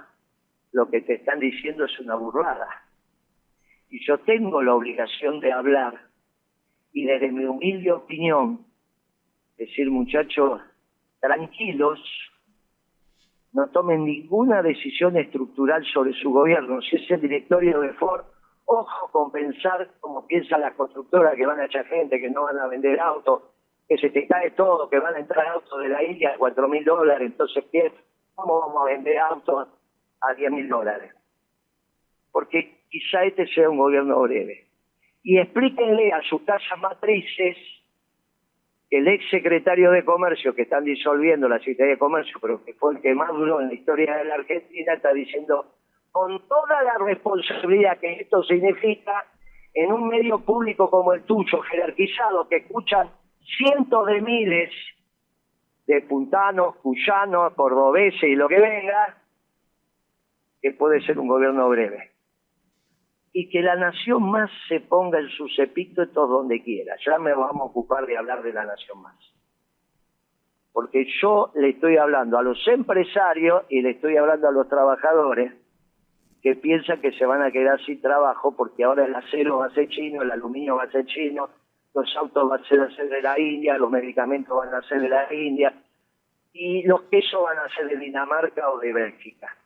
lo 0.73 0.89
que 0.89 1.03
te 1.03 1.17
están 1.17 1.39
diciendo 1.39 1.85
es 1.85 2.00
una 2.00 2.15
burrada. 2.15 2.67
Y 3.91 4.03
yo 4.07 4.17
tengo 4.21 4.62
la 4.62 4.75
obligación 4.75 5.39
de 5.41 5.53
hablar 5.53 6.00
y 6.95 7.05
desde 7.05 7.31
mi 7.31 7.45
humilde 7.45 7.93
opinión, 7.93 8.65
decir, 9.59 9.91
muchachos, 9.91 10.62
tranquilos, 11.21 12.00
no 13.53 13.69
tomen 13.69 14.07
ninguna 14.07 14.62
decisión 14.62 15.19
estructural 15.19 15.85
sobre 15.93 16.15
su 16.15 16.31
gobierno. 16.31 16.81
Si 16.81 16.97
es 16.97 17.11
el 17.11 17.21
directorio 17.21 17.81
de 17.81 17.93
Ford, 17.93 18.25
ojo 18.71 19.11
con 19.11 19.33
pensar 19.33 19.91
como 20.00 20.27
piensan 20.27 20.61
las 20.61 20.75
constructoras 20.75 21.35
que 21.35 21.45
van 21.45 21.59
a 21.59 21.65
echar 21.65 21.85
gente, 21.87 22.21
que 22.21 22.31
no 22.31 22.45
van 22.45 22.59
a 22.59 22.69
vender 22.69 23.00
autos, 23.00 23.43
que 23.89 23.99
se 23.99 24.11
te 24.11 24.29
cae 24.29 24.53
todo, 24.53 24.89
que 24.89 25.00
van 25.00 25.17
a 25.17 25.19
entrar 25.19 25.45
autos 25.49 25.83
de 25.83 25.89
la 25.89 26.05
India 26.05 26.31
a 26.31 26.39
cuatro 26.39 26.69
mil 26.69 26.85
dólares, 26.85 27.33
entonces 27.33 27.65
¿qué? 27.73 27.93
¿cómo 28.37 28.61
vamos 28.61 28.83
a 28.83 28.93
vender 28.93 29.19
autos 29.19 29.69
a 30.21 30.35
diez 30.35 30.50
mil 30.53 30.69
dólares? 30.69 31.12
Porque 32.31 32.85
quizá 32.89 33.25
este 33.25 33.47
sea 33.49 33.69
un 33.69 33.79
gobierno 33.79 34.21
breve. 34.21 34.69
Y 35.25 35.39
explíquenle 35.39 36.12
a 36.12 36.23
sus 36.23 36.43
casas 36.43 36.79
matrices 36.79 37.57
que 38.89 38.99
el 38.99 39.09
ex 39.09 39.29
secretario 39.31 39.91
de 39.91 40.05
Comercio, 40.05 40.55
que 40.55 40.62
están 40.62 40.85
disolviendo 40.85 41.49
la 41.49 41.59
Secretaría 41.59 41.95
de 41.95 41.99
Comercio, 41.99 42.39
pero 42.41 42.65
que 42.65 42.75
fue 42.75 42.95
el 42.95 43.00
que 43.00 43.15
más 43.15 43.31
duró 43.31 43.61
en 43.61 43.69
la 43.69 43.75
historia 43.75 44.17
de 44.17 44.25
la 44.25 44.37
Argentina, 44.37 44.95
está 44.95 45.12
diciendo 45.12 45.67
con 46.12 46.47
toda 46.49 46.83
la 46.83 46.99
responsabilidad 46.99 47.99
que 47.99 48.12
esto 48.14 48.43
significa 48.43 49.26
en 49.75 49.93
un 49.93 50.09
medio 50.09 50.40
público 50.40 50.90
como 50.90 51.12
el 51.12 51.23
tuyo, 51.23 51.61
jerarquizado, 51.62 52.49
que 52.49 52.57
escuchan 52.57 53.11
cientos 53.57 54.07
de 54.07 54.21
miles 54.21 54.71
de 55.87 56.02
puntanos, 56.02 56.76
cuyanos, 56.76 57.52
cordobeses 57.55 58.23
y 58.23 58.35
lo 58.35 58.49
que 58.49 58.61
venga, 58.61 59.17
que 60.61 60.73
puede 60.73 61.00
ser 61.02 61.19
un 61.19 61.29
gobierno 61.29 61.69
breve. 61.69 62.11
Y 63.33 63.49
que 63.49 63.62
la 63.62 63.76
nación 63.76 64.29
más 64.29 64.50
se 64.69 64.81
ponga 64.81 65.21
en 65.21 65.29
sus 65.29 65.57
epítetos 65.59 66.29
donde 66.29 66.62
quiera. 66.62 66.97
Ya 67.07 67.19
me 67.19 67.33
vamos 67.33 67.62
a 67.62 67.64
ocupar 67.64 68.07
de 68.07 68.17
hablar 68.17 68.43
de 68.43 68.52
la 68.52 68.64
nación 68.64 69.00
más. 69.02 69.17
Porque 70.73 71.07
yo 71.21 71.52
le 71.55 71.71
estoy 71.71 71.97
hablando 71.97 72.38
a 72.38 72.43
los 72.43 72.59
empresarios 72.67 73.62
y 73.69 73.83
le 73.83 73.90
estoy 73.90 74.17
hablando 74.17 74.49
a 74.49 74.52
los 74.52 74.69
trabajadores 74.69 75.52
que 76.42 76.56
piensan 76.56 77.00
que 77.00 77.12
se 77.12 77.26
van 77.26 77.42
a 77.42 77.50
quedar 77.50 77.80
sin 77.85 78.00
trabajo 78.00 78.56
porque 78.56 78.85
ahora 78.85 79.04
el 79.04 79.14
acero 79.14 79.59
va 79.59 79.66
a 79.66 79.75
ser 79.75 79.88
chino, 79.88 80.23
el 80.23 80.30
aluminio 80.30 80.76
va 80.76 80.85
a 80.85 80.90
ser 80.90 81.04
chino, 81.06 81.50
los 81.94 82.16
autos 82.16 82.49
van 82.49 82.61
a 82.61 82.94
ser 82.94 83.09
de 83.09 83.23
la 83.23 83.38
India, 83.38 83.76
los 83.76 83.90
medicamentos 83.90 84.56
van 84.56 84.75
a 84.75 84.82
ser 84.82 85.00
de 85.00 85.09
la 85.09 85.32
India 85.32 85.75
y 86.52 86.82
los 86.85 87.02
quesos 87.02 87.42
van 87.42 87.59
a 87.59 87.68
ser 87.75 87.88
de 87.88 87.97
Dinamarca 87.97 88.70
o 88.70 88.78
de 88.78 88.92
Bélgica. 88.92 89.56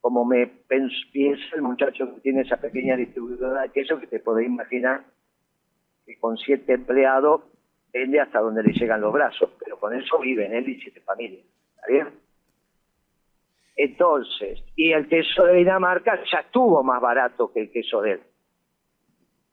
Como 0.00 0.24
me 0.24 0.46
piensa 0.46 1.54
el 1.54 1.62
muchacho 1.62 2.12
que 2.14 2.20
tiene 2.22 2.40
esa 2.42 2.56
pequeña 2.56 2.96
distribuidora 2.96 3.62
de 3.62 3.68
queso 3.70 4.00
que 4.00 4.06
te 4.06 4.18
podés 4.18 4.46
imaginar 4.46 5.04
que 6.06 6.18
con 6.18 6.36
siete 6.36 6.72
empleados 6.72 7.42
vende 7.92 8.20
hasta 8.20 8.40
donde 8.40 8.62
le 8.62 8.72
llegan 8.72 9.00
los 9.00 9.12
brazos, 9.12 9.50
pero 9.58 9.78
con 9.78 9.94
eso 9.94 10.18
viven 10.18 10.54
él 10.54 10.68
y 10.68 10.80
siete 10.80 11.00
familias. 11.00 11.44
¿Está 11.76 11.86
bien? 11.86 12.08
Entonces, 13.76 14.62
y 14.76 14.92
el 14.92 15.08
queso 15.08 15.44
de 15.44 15.54
Dinamarca 15.54 16.22
ya 16.30 16.40
estuvo 16.40 16.82
más 16.82 17.00
barato 17.00 17.52
que 17.52 17.60
el 17.60 17.70
queso 17.70 18.02
de 18.02 18.12
él. 18.12 18.20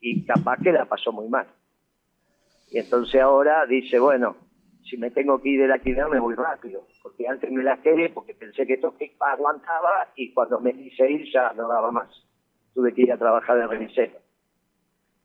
Y 0.02 0.26
capaz 0.26 0.58
que 0.62 0.72
la 0.72 0.86
pasó 0.86 1.12
muy 1.12 1.28
mal. 1.30 1.48
Y 2.72 2.80
entonces 2.80 3.22
ahora 3.22 3.66
dice, 3.66 4.00
bueno, 4.00 4.36
si 4.84 4.98
me 4.98 5.12
tengo 5.12 5.42
que 5.42 5.50
ir 5.50 5.62
de 5.62 5.68
la 5.68 5.76
actividad 5.76 6.08
me 6.10 6.20
voy 6.20 6.36
rápido. 6.36 6.86
Porque 7.02 7.28
antes 7.28 7.52
me 7.52 7.64
la 7.64 7.82
quedé 7.82 8.10
porque 8.10 8.34
pensé 8.34 8.66
que 8.66 8.74
esto 8.74 8.94
aguantaba 9.20 10.10
y 10.16 10.34
cuando 10.34 10.60
me 10.60 10.74
quise 10.74 11.10
ir 11.10 11.32
ya 11.32 11.54
no 11.54 11.68
daba 11.68 11.92
más. 11.92 12.10
Tuve 12.74 12.94
que 12.94 13.02
ir 13.02 13.12
a 13.12 13.18
trabajar 13.18 13.58
de 13.58 13.68
remisero. 13.68 14.20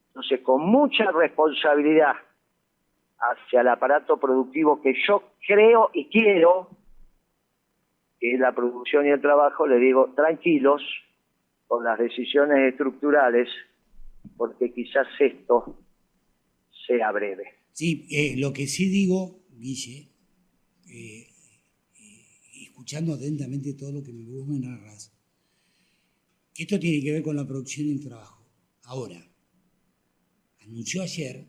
Entonces, 0.09 0.41
con 0.41 0.63
mucha 0.63 1.11
responsabilidad 1.11 2.15
hacia 3.19 3.61
el 3.61 3.69
aparato 3.69 4.19
productivo 4.19 4.81
que 4.81 4.95
yo 5.07 5.23
creo 5.47 5.91
y 5.93 6.09
quiero, 6.09 6.69
que 8.25 8.33
es 8.33 8.40
la 8.40 8.54
producción 8.54 9.07
y 9.07 9.11
el 9.11 9.21
trabajo, 9.21 9.66
le 9.66 9.78
digo, 9.78 10.14
tranquilos 10.16 10.81
con 11.66 11.85
las 11.85 11.99
decisiones 11.99 12.73
estructurales, 12.73 13.50
porque 14.38 14.73
quizás 14.73 15.07
esto 15.21 15.78
sea 16.87 17.12
breve. 17.12 17.45
Sí, 17.73 18.07
eh, 18.11 18.35
lo 18.38 18.54
que 18.54 18.66
sí 18.66 18.88
digo, 18.88 19.45
Guille, 19.50 20.09
eh, 20.88 21.28
eh, 22.00 22.62
escuchando 22.62 23.12
atentamente 23.12 23.75
todo 23.75 23.93
lo 23.93 24.02
que 24.02 24.14
me 24.14 24.25
vos 24.25 24.49
me 24.49 24.59
narras, 24.59 25.14
que 26.54 26.62
esto 26.62 26.78
tiene 26.78 27.04
que 27.04 27.12
ver 27.12 27.23
con 27.23 27.37
la 27.37 27.47
producción 27.47 27.88
y 27.88 27.93
el 27.93 28.09
trabajo. 28.09 28.43
Ahora, 28.85 29.23
anunció 30.62 31.02
ayer 31.02 31.45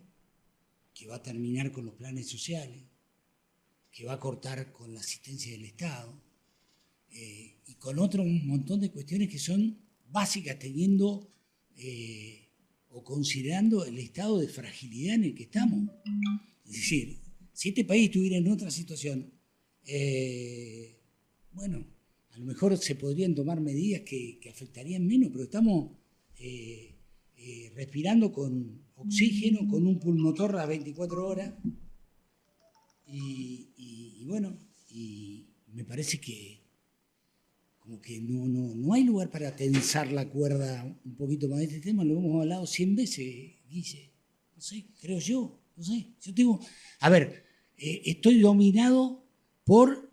que 0.93 1.07
va 1.07 1.15
a 1.15 1.23
terminar 1.23 1.71
con 1.71 1.85
los 1.85 1.95
planes 1.95 2.27
sociales, 2.27 2.83
que 3.93 4.05
va 4.05 4.11
a 4.11 4.19
cortar 4.19 4.73
con 4.73 4.93
la 4.93 4.99
asistencia 4.99 5.53
del 5.53 5.63
Estado, 5.63 6.24
eh, 7.17 7.55
y 7.67 7.75
con 7.75 7.97
otro 7.99 8.23
un 8.23 8.45
montón 8.45 8.81
de 8.81 8.91
cuestiones 8.91 9.29
que 9.29 9.39
son 9.39 9.79
básicas 10.09 10.59
teniendo 10.59 11.31
eh, 11.77 12.49
o 12.89 13.05
considerando 13.05 13.85
el 13.85 13.97
estado 13.99 14.37
de 14.37 14.49
fragilidad 14.49 15.15
en 15.15 15.23
el 15.23 15.35
que 15.35 15.43
estamos. 15.43 15.89
Es 16.65 16.73
decir, 16.73 17.21
si 17.53 17.69
este 17.69 17.85
país 17.85 18.07
estuviera 18.07 18.35
en 18.35 18.49
otra 18.49 18.69
situación, 18.69 19.31
eh, 19.85 20.99
bueno, 21.53 21.87
a 22.31 22.37
lo 22.37 22.45
mejor 22.45 22.77
se 22.77 22.95
podrían 22.95 23.33
tomar 23.33 23.61
medidas 23.61 24.01
que, 24.01 24.37
afectarían 24.51 25.07
menos, 25.07 25.29
pero 25.31 25.45
estamos 25.45 25.91
respirando 27.75 28.33
con 28.33 28.81
oxígeno, 28.95 29.67
con 29.69 29.87
un 29.87 29.99
pulmotor 29.99 30.57
a 30.57 30.65
24 30.65 31.27
horas. 31.27 31.53
Y, 33.07 34.25
bueno, 34.25 34.57
y 34.89 35.47
me 35.67 35.85
parece 35.85 36.19
que 36.19 36.64
como 37.85 38.01
que 38.01 38.19
no, 38.19 38.47
no, 38.47 38.93
hay 38.93 39.03
lugar 39.03 39.29
para 39.29 39.55
tensar 39.55 40.11
la 40.11 40.27
cuerda 40.27 40.83
un 41.05 41.15
poquito 41.15 41.47
más 41.47 41.59
de 41.59 41.65
este 41.65 41.81
tema, 41.81 42.03
lo 42.03 42.17
hemos 42.17 42.41
hablado 42.41 42.65
100 42.65 42.95
veces, 42.95 43.53
Guille. 43.69 44.11
No 44.55 44.61
sé, 44.61 44.85
creo 44.99 45.19
yo, 45.19 45.61
no 45.75 45.83
sé. 45.83 46.07
Yo 46.19 46.33
tengo, 46.33 46.59
a 46.99 47.09
ver, 47.09 47.45
eh, 47.77 48.01
estoy 48.05 48.39
dominado 48.39 49.23
por 49.63 50.05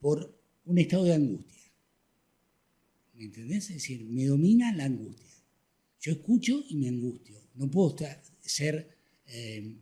por 0.00 0.36
un 0.64 0.78
estado 0.78 1.04
de 1.04 1.14
angustia. 1.14 1.62
¿Me 3.14 3.24
entendés? 3.24 3.64
Es 3.70 3.74
decir, 3.76 4.04
me 4.04 4.24
domina 4.24 4.74
la 4.74 4.86
angustia. 4.86 5.28
Yo 6.00 6.12
escucho 6.12 6.64
y 6.68 6.76
me 6.76 6.88
angustio. 6.88 7.36
No 7.54 7.70
puedo 7.70 7.96
ser... 8.40 8.96
Eh, 9.26 9.76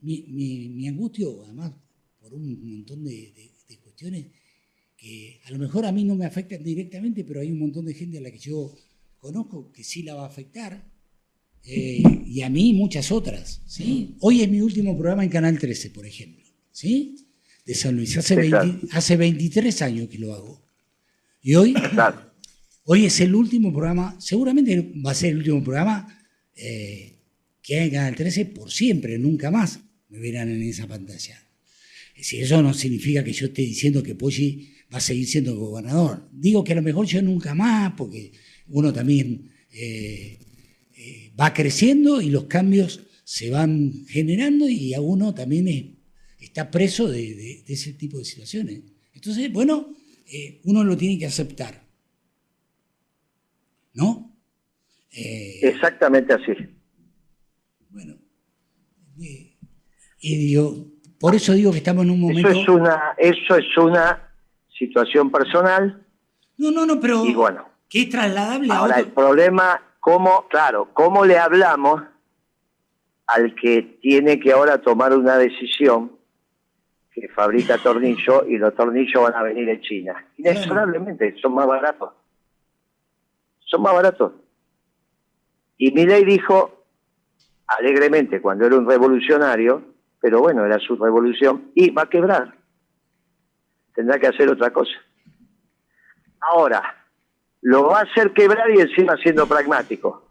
mi, 0.00 0.88
angustio, 0.88 1.44
además, 1.44 1.74
por 2.18 2.32
un 2.32 2.76
montón 2.76 3.04
de, 3.04 3.52
cuestiones 4.00 4.32
que 4.96 5.40
a 5.46 5.50
lo 5.50 5.58
mejor 5.58 5.84
a 5.86 5.92
mí 5.92 6.04
no 6.04 6.14
me 6.14 6.26
afectan 6.26 6.62
directamente, 6.62 7.24
pero 7.24 7.40
hay 7.40 7.50
un 7.50 7.58
montón 7.58 7.86
de 7.86 7.94
gente 7.94 8.18
a 8.18 8.20
la 8.20 8.30
que 8.30 8.38
yo 8.38 8.74
conozco 9.18 9.72
que 9.72 9.82
sí 9.82 10.02
la 10.02 10.14
va 10.14 10.24
a 10.24 10.28
afectar. 10.28 10.90
Eh, 11.64 12.02
y 12.26 12.40
a 12.42 12.48
mí 12.48 12.72
muchas 12.72 13.12
otras. 13.12 13.62
¿sí? 13.66 14.16
Hoy 14.20 14.42
es 14.42 14.48
mi 14.48 14.60
último 14.60 14.96
programa 14.96 15.24
en 15.24 15.30
Canal 15.30 15.58
13, 15.58 15.90
por 15.90 16.06
ejemplo. 16.06 16.44
¿sí? 16.70 17.16
de 17.64 17.74
San 17.74 17.96
Luis. 17.96 18.16
Hace, 18.16 18.50
hace 18.92 19.16
23 19.16 19.82
años 19.82 20.08
que 20.08 20.18
lo 20.18 20.34
hago. 20.34 20.62
Y 21.42 21.54
hoy, 21.54 21.74
hoy 22.84 23.06
es 23.06 23.20
el 23.20 23.34
último 23.34 23.72
programa, 23.72 24.16
seguramente 24.20 24.92
va 25.04 25.12
a 25.12 25.14
ser 25.14 25.30
el 25.30 25.38
último 25.38 25.62
programa 25.62 26.22
eh, 26.54 27.18
que 27.62 27.78
hay 27.78 27.88
en 27.88 27.94
Canal 27.94 28.16
13 28.16 28.46
por 28.46 28.70
siempre, 28.70 29.18
nunca 29.18 29.50
más 29.50 29.80
me 30.08 30.18
verán 30.18 30.50
en 30.50 30.62
esa 30.62 30.86
pantalla. 30.86 31.49
Si 32.22 32.40
eso 32.40 32.62
no 32.62 32.74
significa 32.74 33.24
que 33.24 33.32
yo 33.32 33.46
esté 33.46 33.62
diciendo 33.62 34.02
que 34.02 34.14
Poggi 34.14 34.74
va 34.92 34.98
a 34.98 35.00
seguir 35.00 35.26
siendo 35.26 35.56
gobernador. 35.56 36.28
Digo 36.32 36.64
que 36.64 36.72
a 36.72 36.76
lo 36.76 36.82
mejor 36.82 37.06
yo 37.06 37.22
nunca 37.22 37.54
más, 37.54 37.94
porque 37.96 38.32
uno 38.68 38.92
también 38.92 39.50
eh, 39.72 40.38
eh, 40.96 41.32
va 41.38 41.54
creciendo 41.54 42.20
y 42.20 42.30
los 42.30 42.44
cambios 42.44 43.06
se 43.24 43.50
van 43.50 44.06
generando 44.08 44.68
y 44.68 44.94
a 44.94 45.00
uno 45.00 45.34
también 45.34 45.68
es 45.68 45.84
está 46.40 46.70
preso 46.70 47.06
de, 47.06 47.64
ese 47.68 47.92
tipo 47.92 48.18
de 48.18 48.24
situaciones. 48.24 48.80
Entonces, 49.12 49.52
bueno, 49.52 49.94
eh, 50.26 50.60
uno 50.64 50.82
lo 50.82 50.96
tiene 50.96 51.18
que 51.18 51.26
aceptar. 51.26 51.86
¿No? 53.92 54.38
Exactamente 55.12 56.32
así. 56.32 56.52
Bueno, 57.90 58.16
y 59.18 60.36
digo, 60.36 60.89
por 61.20 61.34
eso 61.34 61.52
digo 61.52 61.70
que 61.70 61.78
estamos 61.78 62.04
en 62.04 62.10
un 62.10 62.20
momento... 62.20 62.48
Eso 62.48 62.60
es 62.60 62.68
una, 62.68 63.14
eso 63.18 63.56
es 63.56 63.76
una 63.76 64.30
situación 64.76 65.30
personal. 65.30 66.02
No, 66.56 66.70
no, 66.70 66.86
no, 66.86 66.98
pero... 66.98 67.24
Y 67.24 67.34
bueno. 67.34 67.68
Que 67.88 68.02
es 68.02 68.08
trasladable 68.08 68.72
Ahora, 68.72 68.98
el 69.00 69.08
problema, 69.08 69.82
¿cómo, 70.00 70.46
claro, 70.48 70.88
cómo 70.92 71.24
le 71.24 71.38
hablamos 71.38 72.02
al 73.26 73.54
que 73.54 73.98
tiene 74.00 74.40
que 74.40 74.52
ahora 74.52 74.78
tomar 74.78 75.12
una 75.12 75.36
decisión 75.36 76.12
que 77.12 77.28
fabrica 77.28 77.78
tornillos 77.78 78.44
y 78.48 78.56
los 78.56 78.74
tornillos 78.74 79.22
van 79.22 79.34
a 79.34 79.42
venir 79.42 79.66
de 79.66 79.80
China. 79.80 80.24
Inexorablemente, 80.36 81.36
son 81.40 81.54
más 81.54 81.66
baratos. 81.66 82.12
Son 83.60 83.82
más 83.82 83.92
baratos. 83.92 84.32
Y 85.76 85.92
Milei 85.92 86.24
dijo 86.24 86.84
alegremente 87.66 88.40
cuando 88.40 88.66
era 88.66 88.76
un 88.76 88.88
revolucionario, 88.88 89.89
pero 90.20 90.40
bueno, 90.40 90.64
era 90.64 90.78
su 90.78 90.96
revolución, 90.96 91.70
y 91.74 91.90
va 91.90 92.02
a 92.02 92.10
quebrar. 92.10 92.54
Tendrá 93.94 94.18
que 94.18 94.28
hacer 94.28 94.48
otra 94.50 94.70
cosa. 94.72 94.92
Ahora, 96.40 96.82
lo 97.62 97.88
va 97.88 98.00
a 98.00 98.02
hacer 98.02 98.32
quebrar 98.32 98.70
y 98.70 98.80
encima 98.80 99.16
siendo 99.16 99.46
pragmático. 99.46 100.28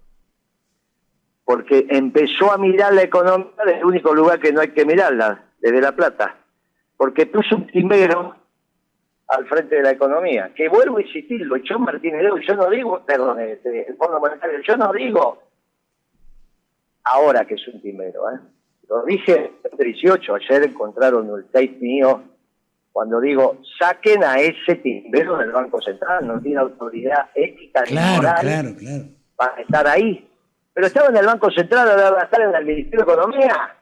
Porque 1.44 1.88
empezó 1.90 2.52
a 2.52 2.58
mirar 2.58 2.94
la 2.94 3.04
economía 3.04 3.52
desde 3.66 3.80
el 3.80 3.86
único 3.86 4.14
lugar 4.14 4.40
que 4.40 4.52
no 4.52 4.62
hay 4.62 4.70
que 4.70 4.86
mirarla, 4.86 5.46
desde 5.60 5.82
La 5.82 5.96
Plata 5.96 6.40
porque 7.00 7.26
puso 7.28 7.56
un 7.56 7.66
timero 7.68 8.36
al 9.30 9.48
frente 9.48 9.78
de 9.78 9.84
la 9.84 9.92
economía. 9.92 10.52
Que 10.54 10.68
vuelvo 10.68 10.98
a 10.98 11.02
insistir, 11.02 11.40
lo 11.46 11.56
echó 11.56 11.80
Martínez 11.80 12.22
yo 12.46 12.56
no 12.58 12.70
digo, 12.70 13.06
perdón, 13.06 13.40
este, 13.40 13.88
el 13.88 13.96
Fondo 13.96 14.20
Monetario, 14.20 14.60
yo 14.60 14.76
no 14.76 14.92
digo 14.92 15.42
ahora 17.06 17.46
que 17.46 17.54
es 17.54 17.66
un 17.70 17.82
timero, 17.82 18.30
¿eh? 18.32 18.40
Lo 18.90 19.04
dije 19.04 19.52
en 19.64 19.78
18, 19.78 20.36
ayer 20.36 20.64
encontraron 20.64 21.30
el 21.36 21.46
tape 21.46 21.78
mío 21.80 22.24
cuando 22.92 23.22
digo, 23.22 23.60
saquen 23.78 24.24
a 24.24 24.40
ese 24.40 24.76
timero 24.76 25.38
del 25.38 25.52
Banco 25.52 25.80
Central, 25.80 26.26
no 26.26 26.42
tiene 26.42 26.60
autoridad 26.60 27.30
ética 27.36 27.84
ni 27.88 27.94
moral 27.94 28.42
claro, 28.42 28.70
claro. 28.78 29.04
para 29.36 29.62
estar 29.62 29.88
ahí. 29.88 30.28
Pero 30.74 30.88
estaba 30.88 31.10
en 31.10 31.18
el 31.18 31.26
Banco 31.26 31.52
Central, 31.52 31.88
ahora 31.88 32.12
va 32.12 32.22
a 32.22 32.24
estar 32.24 32.42
en 32.42 32.56
el 32.56 32.66
Ministerio 32.66 33.06
de 33.06 33.12
Economía. 33.12 33.76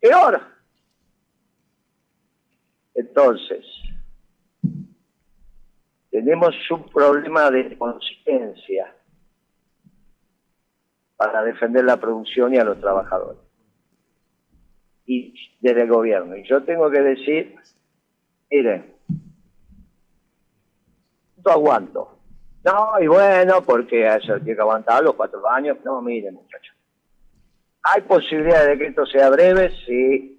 Peor. 0.00 0.40
Entonces, 2.94 3.66
tenemos 6.10 6.54
un 6.70 6.88
problema 6.90 7.50
de 7.50 7.76
consistencia 7.76 8.94
para 11.16 11.44
defender 11.44 11.84
la 11.84 11.98
producción 11.98 12.54
y 12.54 12.58
a 12.58 12.64
los 12.64 12.80
trabajadores 12.80 13.49
y 15.12 15.34
desde 15.60 15.82
el 15.82 15.88
gobierno. 15.88 16.36
Y 16.36 16.46
yo 16.48 16.62
tengo 16.62 16.88
que 16.88 17.00
decir, 17.00 17.56
miren, 18.50 18.94
no 21.44 21.50
aguanto. 21.50 22.18
No, 22.64 23.00
y 23.00 23.06
bueno, 23.06 23.62
porque 23.62 24.06
eso 24.06 24.36
tiene 24.36 24.54
que 24.54 24.60
aguantar 24.60 25.02
los 25.02 25.14
cuatro 25.14 25.48
años. 25.48 25.78
No, 25.84 26.00
miren, 26.00 26.34
muchachos. 26.34 26.76
¿Hay 27.82 28.02
posibilidad 28.02 28.66
de 28.66 28.78
que 28.78 28.86
esto 28.86 29.04
sea 29.06 29.30
breve? 29.30 29.72
Sí 29.84 30.36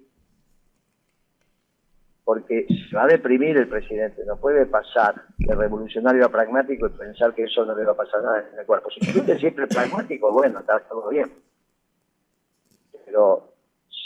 porque 2.24 2.66
se 2.68 2.96
va 2.96 3.02
a 3.02 3.08
deprimir 3.08 3.56
el 3.56 3.68
presidente, 3.68 4.24
no 4.24 4.36
puede 4.36 4.64
pasar 4.66 5.26
de 5.38 5.54
revolucionario 5.54 6.24
a 6.24 6.28
pragmático 6.28 6.86
y 6.86 6.90
pensar 6.90 7.34
que 7.34 7.42
eso 7.42 7.64
no 7.66 7.76
le 7.76 7.84
va 7.84 7.92
a 7.92 7.96
pasar 7.96 8.22
nada 8.22 8.48
en 8.52 8.60
el 8.60 8.64
cuerpo. 8.64 8.90
Si 8.90 9.18
usted 9.18 9.38
siempre 9.38 9.66
pragmático, 9.66 10.32
bueno, 10.32 10.60
está 10.60 10.78
todo 10.80 11.08
bien. 11.08 11.30
Pero 13.04 13.51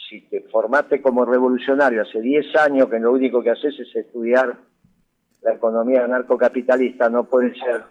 si 0.09 0.23
te 0.29 0.43
formaste 0.43 1.03
como 1.03 1.25
revolucionario 1.25 2.03
hace 2.03 2.21
10 2.21 2.57
años 2.57 2.89
que 2.89 2.99
lo 2.99 3.13
único 3.13 3.43
que 3.43 3.51
haces 3.51 3.75
es 3.79 3.95
estudiar 3.97 4.59
la 5.43 5.55
economía 5.55 6.05
anarcocapitalista, 6.05 7.09
no 7.09 7.25
puede 7.25 7.55
ser 7.55 7.85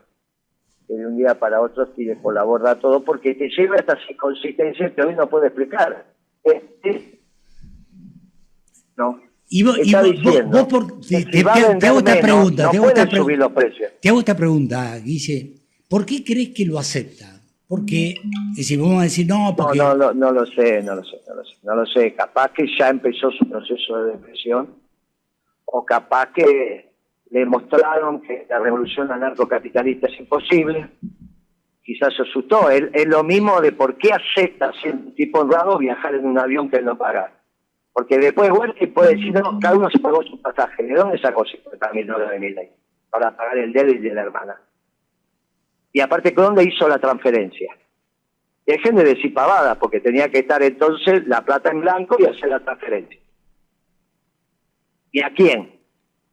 que 0.87 0.93
de 0.93 1.07
un 1.07 1.17
día 1.17 1.39
para 1.39 1.61
otro 1.61 1.87
tires 1.89 2.17
por 2.19 2.33
la 2.33 2.43
borda 2.43 2.79
todo 2.79 3.03
porque 3.03 3.33
te 3.35 3.49
lleva 3.49 3.75
a 3.75 3.79
estas 3.79 3.99
inconsistencias 4.09 4.93
que 4.93 5.01
hoy 5.01 5.15
no 5.15 5.27
puede 5.27 5.47
explicar. 5.47 6.05
¿No? 8.97 9.19
Y 9.49 9.63
vos, 9.63 9.77
por, 10.69 11.01
te, 11.01 11.87
hago 11.87 11.99
esta 11.99 12.19
pregunta, 12.19 12.71
te, 12.71 12.77
hago 12.77 12.87
esta, 14.19 14.35
pregunta, 14.35 14.97
Guille, 14.99 15.53
¿por 15.87 16.05
qué 16.05 16.23
crees 16.23 16.49
que 16.49 16.65
lo 16.65 16.79
acepta? 16.79 17.34
Porque 17.67 18.15
si 18.53 18.77
vamos 18.77 18.99
a 18.99 19.03
decir 19.03 19.27
no, 19.27 19.55
porque... 19.55 19.77
No, 19.77 19.95
no, 19.95 20.13
no, 20.13 20.31
lo 20.31 20.45
sé, 20.45 20.83
no 20.83 20.95
lo 20.95 21.03
sé, 21.03 21.19
no 21.27 21.35
lo 21.35 21.43
sé, 21.43 21.55
no 21.63 21.75
lo 21.75 21.85
sé. 21.85 22.13
Capaz 22.13 22.51
que 22.51 22.65
ya 22.77 22.89
empezó 22.89 23.31
su 23.31 23.49
proceso 23.49 23.97
de 23.97 24.11
depresión 24.13 24.75
o 25.65 25.83
capaz 25.83 26.31
que 26.33 26.91
le 27.31 27.45
mostraron 27.45 28.21
que 28.21 28.45
la 28.49 28.59
revolución 28.59 29.11
anarcocapitalista 29.11 30.07
es 30.07 30.19
imposible. 30.19 30.89
Quizás 31.83 32.15
se 32.15 32.21
asustó. 32.21 32.69
Es, 32.69 32.83
es 32.93 33.07
lo 33.07 33.23
mismo 33.23 33.59
de 33.61 33.71
por 33.71 33.97
qué 33.97 34.11
acepta, 34.13 34.71
siendo 34.81 35.07
un 35.07 35.15
tipo 35.15 35.39
honrado, 35.39 35.77
viajar 35.77 36.13
en 36.15 36.25
un 36.25 36.37
avión 36.37 36.69
que 36.69 36.77
él 36.77 36.85
no 36.85 36.97
paga 36.97 37.31
porque 37.95 38.17
después 38.17 38.51
y 38.81 38.87
puede 38.87 39.15
decir, 39.15 39.31
no, 39.31 39.57
cada 39.57 39.77
uno 39.77 39.89
se 39.89 39.99
pagó 39.99 40.21
su 40.21 40.41
pasaje. 40.41 40.83
¿De 40.83 40.95
dónde 40.95 41.17
sacó 41.17 41.45
50 41.45 41.93
mil 41.93 42.05
dólares 42.05 42.41
de 42.41 42.49
ley? 42.49 42.69
Para 43.09 43.33
pagar 43.37 43.57
el 43.57 43.71
dedo 43.71 43.87
y 43.87 43.99
de 43.99 44.13
la 44.13 44.23
hermana. 44.23 44.59
Y 45.95 46.01
aparte, 46.01 46.31
¿dónde 46.31 46.65
hizo 46.65 46.89
la 46.89 46.99
transferencia? 46.99 47.73
Dejen 48.65 48.97
de 48.97 49.05
decir 49.05 49.33
pavada, 49.33 49.75
porque 49.75 50.01
tenía 50.01 50.27
que 50.27 50.39
estar 50.39 50.61
entonces 50.61 51.25
la 51.25 51.39
plata 51.45 51.71
en 51.71 51.79
blanco 51.79 52.17
y 52.19 52.25
hacer 52.25 52.49
la 52.49 52.59
transferencia. 52.59 53.17
¿Y 55.13 55.23
a 55.23 55.29
quién? 55.29 55.79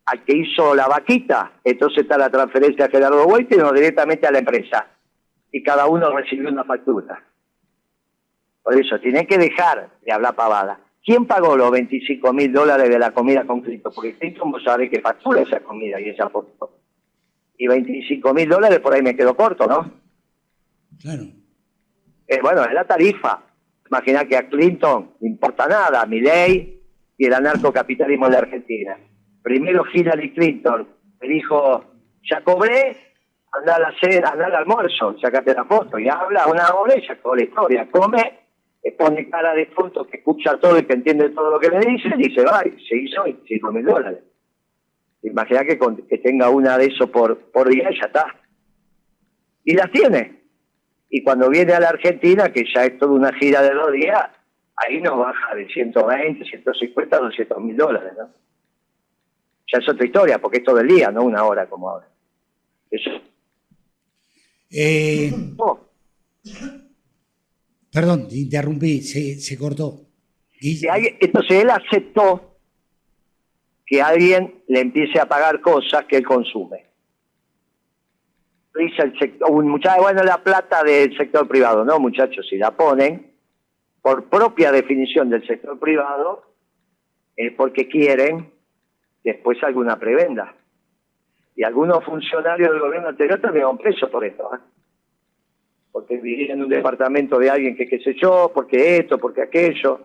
Al 0.07 0.25
que 0.25 0.37
hizo 0.37 0.75
la 0.75 0.89
vaquita, 0.89 1.61
entonces 1.63 2.03
está 2.03 2.19
la 2.19 2.29
transferencia 2.29 2.87
a 2.87 2.89
Gerardo 2.89 3.25
Huete 3.25 3.57
no 3.57 3.71
directamente 3.73 4.27
a 4.27 4.33
la 4.33 4.41
empresa. 4.41 4.89
Y 5.53 5.63
cada 5.63 5.87
uno 5.87 6.11
recibió 6.11 6.49
una 6.49 6.65
factura. 6.65 7.23
Por 8.65 8.77
eso, 8.77 8.99
tienen 8.99 9.29
que 9.29 9.39
dejar 9.39 9.91
de 10.01 10.13
hablar 10.13 10.35
pavada. 10.35 10.81
¿Quién 11.05 11.25
pagó 11.25 11.57
los 11.57 11.71
25 11.71 12.33
mil 12.33 12.53
dólares 12.53 12.89
de 12.89 12.99
la 12.99 13.13
comida 13.13 13.45
con 13.45 13.61
Clinton? 13.61 13.93
Porque 13.95 14.19
Clinton 14.19 14.51
vos 14.51 14.65
sabés 14.65 14.91
que 14.91 15.01
factura 15.01 15.43
esa 15.43 15.61
comida 15.61 16.01
y 16.01 16.09
esa 16.09 16.29
foto. 16.29 16.82
Y 17.57 17.67
25 17.67 18.35
mil 18.35 18.49
dólares 18.49 18.81
por 18.81 18.95
ahí 18.95 19.03
me 19.03 19.17
quedo 19.17 19.37
corto, 19.37 19.67
¿no? 19.67 19.93
Claro. 21.01 21.25
Eh, 22.27 22.39
bueno, 22.43 22.65
es 22.65 22.73
la 22.73 22.85
tarifa. 22.85 23.43
Imagina 23.89 24.25
que 24.25 24.37
a 24.37 24.49
Clinton 24.49 25.13
no 25.21 25.29
importa 25.29 25.67
nada, 25.67 26.07
mi 26.07 26.21
ley 26.21 26.81
y 27.19 27.27
el 27.27 27.35
anarcocapitalismo 27.35 28.29
de 28.31 28.37
Argentina. 28.39 28.97
Primero 29.43 29.85
Hillary 29.93 30.33
Clinton 30.33 30.89
me 31.21 31.29
dijo, 31.29 31.85
ya 32.29 32.43
cobré, 32.43 32.97
anda 33.53 33.77
a 33.77 33.81
la 33.81 33.95
cena, 34.01 34.31
anda 34.31 34.47
al 34.47 34.55
almuerzo, 34.55 35.17
sacate 35.21 35.55
la 35.55 35.65
foto 35.65 35.99
y 35.99 36.09
habla 36.09 36.47
una 36.47 36.75
hora 36.75 36.97
y 36.97 37.05
sacó 37.07 37.37
la 37.37 37.43
historia, 37.43 37.89
come, 37.91 38.41
pone 38.99 39.29
cara 39.29 39.55
de 39.55 39.67
foto 39.67 40.07
que 40.07 40.19
escucha 40.19 40.59
todo 40.59 40.79
y 40.79 40.85
que 40.85 40.95
entiende 40.95 41.31
todo 41.31 41.51
lo 41.51 41.61
que 41.61 41.69
le 41.69 41.81
dice, 41.81 42.09
y 42.17 42.29
dice, 42.29 42.45
va, 42.45 42.63
se 42.63 42.97
hizo 42.97 43.25
25 43.25 43.73
mil 43.73 43.85
dólares. 43.85 44.21
Imagina 45.23 45.65
que, 45.65 45.79
que 46.09 46.19
tenga 46.19 46.51
una 46.51 46.77
de 46.77 46.87
eso 46.87 47.11
por, 47.11 47.39
por 47.53 47.69
día 47.69 47.91
y 47.91 48.01
ya 48.01 48.07
está. 48.07 48.27
Y 49.65 49.75
las 49.75 49.91
tiene. 49.93 50.43
Y 51.09 51.23
cuando 51.23 51.49
viene 51.49 51.73
a 51.73 51.81
la 51.81 51.91
Argentina, 51.91 52.53
que 52.53 52.65
ya 52.75 52.85
es 52.85 52.99
toda 52.99 53.13
una 53.13 53.33
gira 53.35 53.63
de 53.63 53.75
dos 53.75 53.93
días, 53.93 54.31
ahí 54.77 55.01
nos 55.01 55.19
baja 55.19 55.55
de 55.55 55.69
120, 55.69 56.45
150, 56.45 57.19
200 57.19 57.59
mil 57.63 57.77
dólares, 57.77 58.13
¿no? 58.19 58.31
Ya 59.73 59.79
es 59.79 59.89
otra 59.89 60.05
historia, 60.05 60.39
porque 60.39 60.59
es 60.59 60.65
todo 60.65 60.81
el 60.81 60.89
día, 60.89 61.11
no 61.11 61.23
una 61.23 61.45
hora 61.45 61.69
como 61.69 61.89
ahora. 61.89 62.09
Eso. 62.91 63.11
Eh, 64.71 65.33
oh. 65.59 65.81
Perdón, 67.93 68.27
interrumpí, 68.31 69.03
se, 69.03 69.39
se 69.39 69.59
cortó. 69.59 70.07
entonces 70.61 71.63
él 71.63 71.71
aceptó 71.71 72.52
que 73.93 74.01
alguien 74.01 74.63
le 74.69 74.81
empiece 74.81 75.21
a 75.21 75.27
pagar 75.27 75.61
cosas 75.61 76.07
que 76.07 76.17
él 76.17 76.25
consume 76.25 76.87
dice 78.75 79.35
muchacho, 79.51 80.01
bueno, 80.01 80.23
la 80.23 80.43
plata 80.43 80.83
del 80.83 81.15
sector 81.15 81.47
privado, 81.47 81.85
no 81.85 81.99
muchachos, 81.99 82.47
si 82.49 82.57
la 82.57 82.71
ponen, 82.71 83.33
por 84.01 84.31
propia 84.31 84.73
definición 84.73 85.29
del 85.29 85.47
sector 85.47 85.79
privado, 85.79 86.43
es 87.37 87.53
porque 87.53 87.87
quieren 87.87 88.51
después 89.23 89.63
alguna 89.63 89.99
prebenda. 89.99 90.55
Y 91.55 91.65
algunos 91.65 92.03
funcionarios 92.03 92.71
del 92.71 92.81
gobierno 92.81 93.09
anterior 93.09 93.39
también 93.43 93.67
van 93.67 93.77
presos 93.77 94.09
por 94.09 94.25
esto, 94.25 94.51
¿eh? 94.55 94.59
porque 95.93 96.17
vivían 96.17 96.59
en 96.59 96.65
un 96.65 96.71
departamento 96.71 97.39
de 97.39 97.51
alguien 97.51 97.77
que 97.77 97.87
qué 97.87 97.99
sé 97.99 98.15
yo, 98.15 98.51
porque 98.55 98.97
esto, 98.97 99.19
porque 99.19 99.43
aquello, 99.43 100.01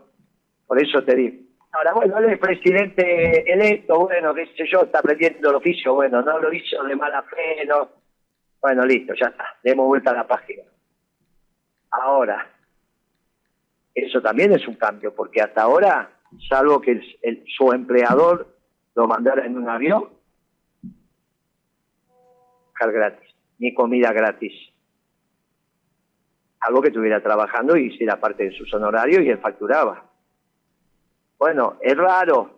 por 0.67 0.81
eso 0.81 1.01
te 1.05 1.15
digo. 1.15 1.46
Ahora, 1.71 1.93
bueno, 1.93 2.17
él 2.17 2.31
es 2.31 2.39
presidente 2.39 3.51
electo, 3.51 4.07
bueno, 4.07 4.33
qué 4.33 4.47
sé 4.55 4.65
yo, 4.71 4.81
está 4.81 4.99
aprendiendo 4.99 5.49
el 5.49 5.55
oficio, 5.57 5.93
bueno, 5.93 6.21
no 6.21 6.39
lo 6.39 6.51
hizo 6.51 6.83
de 6.83 6.95
mala 6.95 7.21
fe, 7.23 7.65
no, 7.65 7.89
bueno, 8.61 8.85
listo, 8.85 9.13
ya 9.13 9.27
está, 9.27 9.45
demos 9.63 9.85
vuelta 9.85 10.11
a 10.11 10.15
la 10.15 10.27
página. 10.27 10.63
Ahora, 11.91 12.49
eso 13.93 14.21
también 14.21 14.53
es 14.53 14.67
un 14.67 14.75
cambio, 14.75 15.13
porque 15.13 15.41
hasta 15.41 15.61
ahora, 15.61 16.09
salvo 16.49 16.81
que 16.81 17.01
su 17.55 17.71
empleador 17.71 18.47
lo 18.95 19.07
mandara 19.07 19.45
en 19.45 19.57
un 19.57 19.69
avión, 19.69 20.17
gratis, 22.85 23.35
ni 23.57 23.73
comida 23.73 24.11
gratis. 24.13 24.53
Algo 26.59 26.81
que 26.81 26.89
estuviera 26.89 27.21
trabajando 27.21 27.75
y 27.77 27.87
hiciera 27.87 28.19
parte 28.19 28.45
de 28.45 28.51
sus 28.51 28.71
honorarios 28.73 29.23
y 29.23 29.29
él 29.29 29.39
facturaba. 29.39 30.06
Bueno, 31.37 31.77
es 31.81 31.95
raro, 31.95 32.57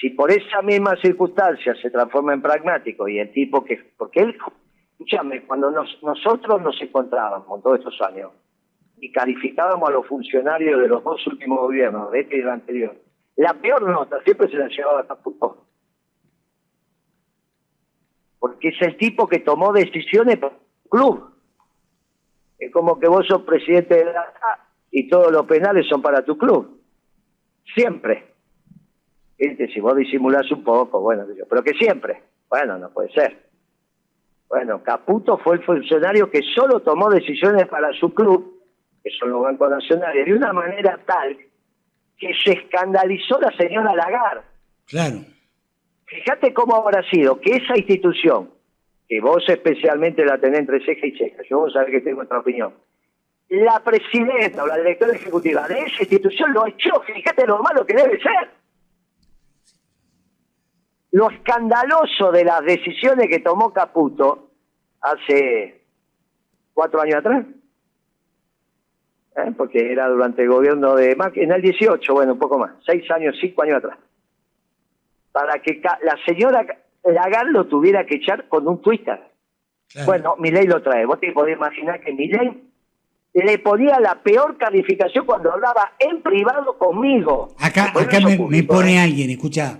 si 0.00 0.10
por 0.10 0.30
esa 0.30 0.62
misma 0.62 0.96
circunstancia 0.96 1.74
se 1.74 1.90
transforma 1.90 2.32
en 2.32 2.42
pragmático 2.42 3.08
y 3.08 3.18
el 3.18 3.32
tipo 3.32 3.64
que, 3.64 3.92
porque 3.96 4.20
él, 4.20 4.38
escúchame, 4.92 5.42
cuando 5.44 5.70
nosotros 5.70 6.62
nos 6.62 6.80
encontrábamos 6.80 7.62
todos 7.62 7.78
estos 7.78 8.00
años 8.02 8.30
y 9.00 9.10
calificábamos 9.10 9.88
a 9.88 9.92
los 9.92 10.06
funcionarios 10.06 10.80
de 10.80 10.88
los 10.88 11.02
dos 11.02 11.26
últimos 11.26 11.58
gobiernos, 11.58 12.12
de 12.12 12.20
este 12.20 12.36
y 12.36 12.40
del 12.40 12.50
anterior, 12.50 12.96
la 13.36 13.54
peor 13.54 13.82
nota 13.82 14.20
siempre 14.24 14.48
se 14.48 14.56
la 14.56 14.68
llevaba 14.68 15.00
a 15.00 15.06
Caputo. 15.06 15.64
Porque 18.38 18.68
es 18.68 18.82
el 18.82 18.96
tipo 18.96 19.26
que 19.26 19.40
tomó 19.40 19.72
decisiones 19.72 20.38
por 20.38 20.52
el 20.52 20.90
club. 20.90 21.34
Es 22.58 22.72
como 22.72 22.98
que 22.98 23.08
vos 23.08 23.26
sos 23.26 23.42
presidente 23.42 23.96
de 23.96 24.04
la 24.12 24.34
y 24.90 25.08
todos 25.08 25.32
los 25.32 25.46
penales 25.46 25.86
son 25.88 26.02
para 26.02 26.24
tu 26.24 26.36
club. 26.36 26.80
Siempre 27.74 28.28
si 29.38 29.80
vos 29.80 29.96
disimulás 29.96 30.50
un 30.50 30.64
poco, 30.64 31.00
bueno, 31.00 31.24
pero 31.48 31.62
que 31.62 31.74
siempre, 31.74 32.22
bueno, 32.48 32.78
no 32.78 32.90
puede 32.90 33.10
ser. 33.12 33.48
Bueno, 34.48 34.82
Caputo 34.82 35.38
fue 35.38 35.56
el 35.56 35.64
funcionario 35.64 36.30
que 36.30 36.40
solo 36.54 36.80
tomó 36.80 37.10
decisiones 37.10 37.68
para 37.68 37.92
su 37.92 38.12
club, 38.14 38.62
que 39.04 39.10
son 39.10 39.30
los 39.30 39.42
bancos 39.42 39.70
nacionales, 39.70 40.26
de 40.26 40.34
una 40.34 40.52
manera 40.52 40.98
tal 41.06 41.36
que 42.16 42.32
se 42.42 42.52
escandalizó 42.52 43.38
la 43.40 43.52
señora 43.56 43.94
Lagarde. 43.94 44.42
Claro. 44.86 45.18
Fíjate 46.06 46.52
cómo 46.54 46.74
habrá 46.74 47.08
sido 47.10 47.40
que 47.40 47.56
esa 47.56 47.76
institución, 47.76 48.50
que 49.06 49.20
vos 49.20 49.44
especialmente 49.48 50.24
la 50.24 50.38
tenés 50.38 50.60
entre 50.60 50.84
ceja 50.84 51.06
y 51.06 51.16
ceja, 51.16 51.42
yo 51.48 51.60
vos 51.60 51.72
sabés 51.72 51.90
que 51.90 52.00
tengo 52.00 52.22
otra 52.22 52.40
opinión, 52.40 52.74
la 53.48 53.80
presidenta 53.80 54.62
o 54.62 54.66
la 54.66 54.76
directora 54.76 55.12
ejecutiva 55.12 55.66
de 55.68 55.80
esa 55.80 56.02
institución 56.02 56.52
lo 56.52 56.66
echó, 56.66 57.00
fíjate 57.02 57.46
lo 57.46 57.58
malo 57.62 57.84
que 57.86 57.94
debe 57.94 58.20
ser 58.20 58.58
lo 61.12 61.30
escandaloso 61.30 62.30
de 62.32 62.44
las 62.44 62.62
decisiones 62.64 63.28
que 63.28 63.40
tomó 63.40 63.72
Caputo 63.72 64.50
hace 65.00 65.82
cuatro 66.74 67.00
años 67.00 67.16
atrás, 67.16 67.46
¿eh? 69.36 69.52
porque 69.56 69.90
era 69.92 70.08
durante 70.08 70.42
el 70.42 70.48
gobierno 70.48 70.94
de 70.94 71.16
Macri, 71.16 71.42
en 71.42 71.52
el 71.52 71.62
18, 71.62 72.12
bueno, 72.12 72.34
un 72.34 72.38
poco 72.38 72.58
más, 72.58 72.72
seis 72.84 73.10
años, 73.10 73.36
cinco 73.40 73.62
años 73.62 73.78
atrás, 73.78 73.98
para 75.32 75.60
que 75.60 75.80
la 76.02 76.16
señora 76.26 76.66
Lagarde 77.04 77.52
lo 77.52 77.66
tuviera 77.66 78.04
que 78.04 78.16
echar 78.16 78.48
con 78.48 78.68
un 78.68 78.82
Twitter. 78.82 79.18
Bueno, 80.04 80.36
mi 80.38 80.50
ley 80.50 80.66
lo 80.66 80.82
trae. 80.82 81.06
Vos 81.06 81.18
te 81.20 81.32
podés 81.32 81.56
imaginar 81.56 82.00
que 82.00 82.12
mi 82.12 82.28
ley 82.28 82.67
le 83.42 83.58
ponía 83.58 84.00
la 84.00 84.22
peor 84.22 84.56
calificación 84.56 85.26
cuando 85.26 85.52
hablaba 85.52 85.92
en 85.98 86.22
privado 86.22 86.78
conmigo. 86.78 87.54
Acá, 87.58 87.92
acá 87.94 88.20
me, 88.20 88.62
pone 88.64 88.94
¿eh? 88.94 88.98
alguien, 88.98 89.30
escucha, 89.30 89.78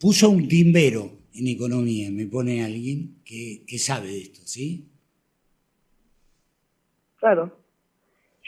puso 0.00 0.30
un 0.30 0.48
timbero 0.48 1.10
en 1.34 1.48
economía, 1.48 2.10
me 2.10 2.26
pone 2.26 2.64
alguien 2.64 3.22
que, 3.24 3.78
sabe 3.78 4.08
de 4.08 4.18
esto, 4.18 4.40
¿sí? 4.44 4.90
Claro. 7.16 7.56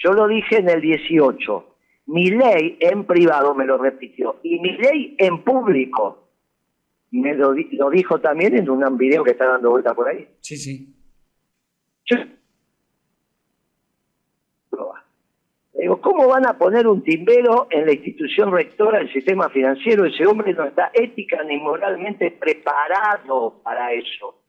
Yo 0.03 0.13
lo 0.13 0.27
dije 0.27 0.59
en 0.59 0.69
el 0.69 0.81
18. 0.81 1.77
Mi 2.07 2.31
ley 2.31 2.77
en 2.81 3.05
privado 3.05 3.55
me 3.55 3.65
lo 3.65 3.79
repitió. 3.79 4.41
Y 4.43 4.59
mi 4.59 4.73
ley 4.79 5.15
en 5.19 5.45
público 5.45 6.29
me 7.13 7.35
lo, 7.35 7.53
dijo 7.55 8.21
también 8.21 8.57
en 8.57 8.69
un 8.71 8.97
video 8.97 9.23
que 9.23 9.33
está 9.33 9.47
dando 9.47 9.71
vuelta 9.71 9.95
por 9.95 10.09
ahí. 10.09 10.27
Sí, 10.41 10.57
sí. 10.57 10.95
Digo, 15.81 15.99
¿cómo 15.99 16.29
van 16.29 16.47
a 16.47 16.59
poner 16.59 16.87
un 16.87 17.03
timbero 17.03 17.67
en 17.71 17.87
la 17.87 17.93
institución 17.93 18.53
rectora 18.53 18.99
del 18.99 19.11
sistema 19.11 19.49
financiero? 19.49 20.05
Ese 20.05 20.27
hombre 20.27 20.53
no 20.53 20.65
está 20.65 20.91
ética 20.93 21.43
ni 21.43 21.57
moralmente 21.57 22.33
preparado 22.33 23.63
para 23.63 23.91
eso. 23.95 24.43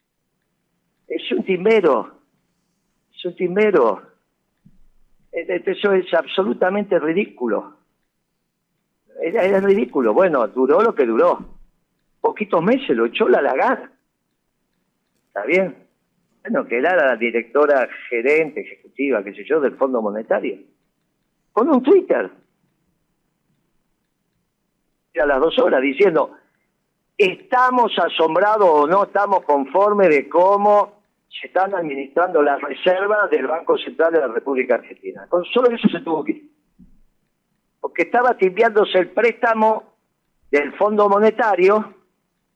Es 1.08 1.32
un 1.32 1.42
timbero. 1.46 2.20
Es 3.16 3.24
un 3.24 3.36
timbero. 3.38 4.02
Eso 5.32 5.94
es 5.94 6.14
absolutamente 6.14 7.00
ridículo. 7.00 7.78
Era, 9.22 9.62
ridículo. 9.62 10.14
Bueno, 10.14 10.46
duró 10.50 10.82
lo 10.82 10.94
que 10.94 11.06
duró. 11.06 11.40
Poquitos 12.20 12.62
meses 12.62 12.90
lo 12.90 13.06
echó 13.06 13.30
la 13.30 13.42
lagar. 13.42 13.90
¿Está 15.28 15.46
bien? 15.46 15.78
Bueno, 16.42 16.68
que 16.68 16.78
era 16.78 16.94
la 16.94 17.16
directora 17.16 17.88
gerente, 18.10 18.60
ejecutiva, 18.60 19.24
qué 19.24 19.34
sé 19.34 19.46
yo, 19.46 19.62
del 19.62 19.78
Fondo 19.78 20.02
Monetario 20.02 20.71
con 21.52 21.70
un 21.70 21.84
Twitter. 21.84 22.32
A 25.22 25.26
las 25.26 25.40
dos 25.40 25.60
horas 25.60 25.82
diciendo, 25.82 26.32
estamos 27.18 27.92
asombrados 28.00 28.68
o 28.68 28.88
no 28.88 29.04
estamos 29.04 29.44
conformes 29.44 30.10
de 30.10 30.30
cómo 30.30 31.02
se 31.30 31.48
están 31.48 31.76
administrando 31.76 32.42
las 32.42 32.60
reservas 32.62 33.30
del 33.30 33.48
Banco 33.48 33.78
Central 33.78 34.14
de 34.14 34.20
la 34.20 34.28
República 34.28 34.76
Argentina. 34.76 35.28
Con 35.30 35.44
solo 35.46 35.70
eso 35.70 35.88
se 35.90 36.00
tuvo 36.00 36.24
que 36.24 36.32
ir. 36.32 36.52
Porque 37.80 38.04
estaba 38.04 38.36
timbiándose 38.38 38.98
el 39.00 39.10
préstamo 39.10 39.96
del 40.50 40.74
Fondo 40.74 41.10
Monetario, 41.10 41.94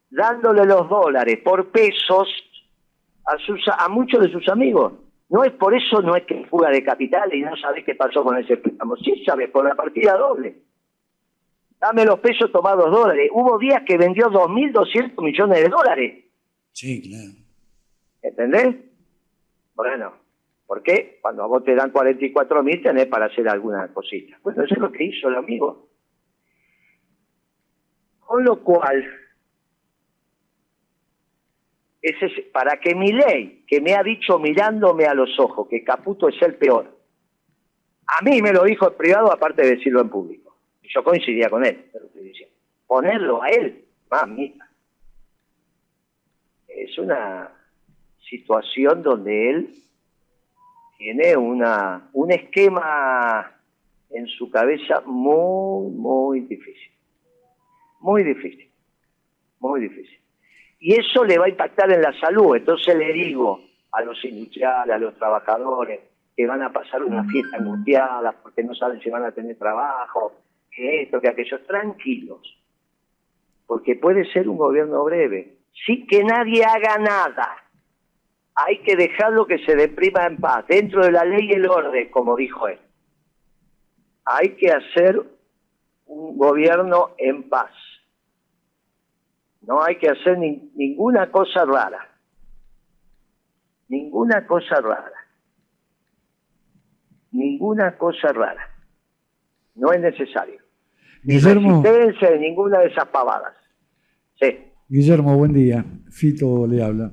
dándole 0.10 0.65
los 0.65 0.89
dólares 0.89 1.39
por 1.43 1.71
pesos 1.71 2.27
a, 3.25 3.38
sus, 3.38 3.62
a 3.67 3.88
muchos 3.89 4.21
de 4.21 4.31
sus 4.31 4.47
amigos. 4.49 4.93
No 5.30 5.44
es 5.44 5.52
por 5.54 5.74
eso, 5.76 6.02
no 6.02 6.16
es 6.16 6.24
que 6.26 6.46
fuga 6.46 6.70
de 6.70 6.84
capital 6.84 7.34
y 7.34 7.42
no 7.42 7.56
sabes 7.58 7.84
qué 7.84 7.96
pasó 7.96 8.24
con 8.24 8.38
ese 8.38 8.58
préstamo. 8.58 8.96
Sí 8.98 9.24
sabes, 9.26 9.50
por 9.50 9.66
la 9.66 9.76
partida 9.76 10.16
doble. 10.18 10.56
Dame 11.80 12.06
los 12.06 12.20
pesos, 12.20 12.52
tomados 12.52 12.92
dólares. 12.92 13.30
Hubo 13.34 13.58
días 13.58 13.84
que 13.86 13.98
vendió 13.98 14.28
2.200 14.28 15.22
millones 15.24 15.62
de 15.62 15.70
dólares. 15.70 16.26
Sí, 16.72 17.02
claro. 17.02 17.32
¿Entendés? 18.22 18.76
Bueno, 19.76 20.14
¿por 20.66 20.82
qué? 20.84 21.20
Cuando 21.22 21.44
a 21.44 21.48
vos 21.48 21.64
te 21.64 21.76
dan 21.76 21.92
44.000 21.92 22.84
tenés 22.84 23.06
para 23.08 23.26
hacer 23.26 23.48
alguna 23.50 23.88
cosita. 23.94 24.38
Bueno, 24.44 24.64
eso 24.64 24.74
es 24.74 24.80
lo 24.80 24.92
que 24.92 25.04
hizo 25.04 25.28
el 25.28 25.36
amigo. 25.36 25.90
Con 28.20 28.44
lo 28.44 28.64
cual, 28.64 29.06
ese, 32.06 32.44
para 32.54 32.80
que 32.80 32.94
mi 32.94 33.12
ley, 33.12 33.63
que 33.68 33.82
me 33.82 33.96
ha 33.96 34.04
dicho 34.04 34.38
mirándome 34.38 35.06
a 35.06 35.15
los 35.15 35.39
ojos 35.39 35.68
que 35.68 35.84
Caputo 35.84 36.30
es 36.30 36.39
el 36.44 36.56
peor, 36.56 36.96
a 38.08 38.24
mí 38.24 38.41
me 38.41 38.54
lo 38.54 38.63
dijo 38.63 38.88
en 38.88 38.96
privado 38.96 39.32
aparte 39.32 39.63
de 39.63 39.78
decirlo 39.78 40.02
en 40.02 40.10
público. 40.10 40.56
Yo 40.84 41.04
coincidía 41.04 41.50
con 41.50 41.65
él, 41.65 41.89
pero 41.91 42.06
estoy 42.06 42.24
diciendo. 42.26 42.56
Ponerlo 42.86 43.41
a 43.41 43.50
él, 43.50 43.86
mamita. 44.10 44.70
Es 46.68 46.96
una 47.00 47.52
situación 48.30 49.02
donde 49.02 49.50
él 49.50 49.70
tiene 51.00 51.36
una, 51.36 52.08
un 52.13 52.32
esquema 52.32 53.52
en 54.12 54.28
su 54.28 54.52
cabeza 54.52 55.02
muy, 55.08 55.91
muy 55.91 56.41
difícil. 56.41 56.91
Muy 58.00 58.24
difícil. 58.24 58.70
Muy 59.60 59.82
difícil. 59.82 60.20
Y 60.86 60.93
eso 60.93 61.24
le 61.24 61.39
va 61.39 61.45
a 61.45 61.50
impactar 61.50 61.91
en 61.91 62.00
la 62.00 62.13
salud. 62.19 62.56
Entonces 62.56 62.95
le 62.95 63.12
digo 63.12 63.60
a 63.91 64.04
los 64.04 64.24
industriales, 64.24 64.93
a 64.93 65.00
los 65.00 65.15
trabajadores, 65.15 66.00
que 66.38 66.45
van 66.45 66.62
a 66.62 66.71
pasar 66.71 67.02
una 67.02 67.24
fiesta 67.24 67.58
angustiada 67.58 68.32
porque 68.34 68.63
no 68.63 68.76
saben 68.76 69.02
si 69.02 69.10
van 69.10 69.24
a 69.24 69.32
tener 69.32 69.58
trabajo, 69.58 70.34
que 70.69 71.02
esto, 71.02 71.19
que 71.19 71.30
aquello, 71.30 71.60
tranquilos. 71.65 72.56
Porque 73.65 73.95
puede 73.95 74.32
ser 74.32 74.48
un 74.48 74.58
gobierno 74.58 75.04
breve. 75.06 75.56
Sí 75.88 76.06
que 76.06 76.24
nadie 76.24 76.63
haga 76.63 77.00
nada. 77.00 77.56
Hay 78.54 78.84
que 78.84 78.95
dejarlo 78.95 79.48
que 79.48 79.65
se 79.65 79.76
deprima 79.76 80.28
en 80.28 80.38
paz, 80.38 80.67
dentro 80.67 81.04
de 81.04 81.13
la 81.13 81.26
ley 81.26 81.48
y 81.50 81.54
el 81.54 81.67
orden, 81.67 82.12
como 82.12 82.36
dijo 82.36 82.67
él. 82.67 82.78
Hay 84.24 84.50
que 84.50 84.69
hacer 84.69 85.19
un 86.06 86.38
gobierno 86.38 87.15
en 87.17 87.50
paz. 87.50 87.71
No 89.67 89.84
hay 89.84 89.97
que 89.97 90.10
hacer 90.10 90.38
ninguna 90.38 91.32
cosa 91.32 91.65
rara. 91.65 91.99
Ninguna 93.88 94.45
cosa 94.45 94.82
rara. 94.82 95.12
Ninguna 97.32 97.97
cosa 97.97 98.32
rara. 98.32 98.69
No 99.75 99.91
es 99.91 100.01
necesario. 100.01 100.62
Ni 101.23 101.39
resistencia 101.39 102.32
de 102.32 102.39
ninguna 102.39 102.80
de 102.80 102.88
esas 102.88 103.08
pavadas. 103.08 103.54
Sí. 104.39 104.58
Guillermo, 104.88 105.36
buen 105.38 105.54
día. 105.54 105.84
Fito 106.12 106.67
le 106.67 106.84
habla. 106.84 107.12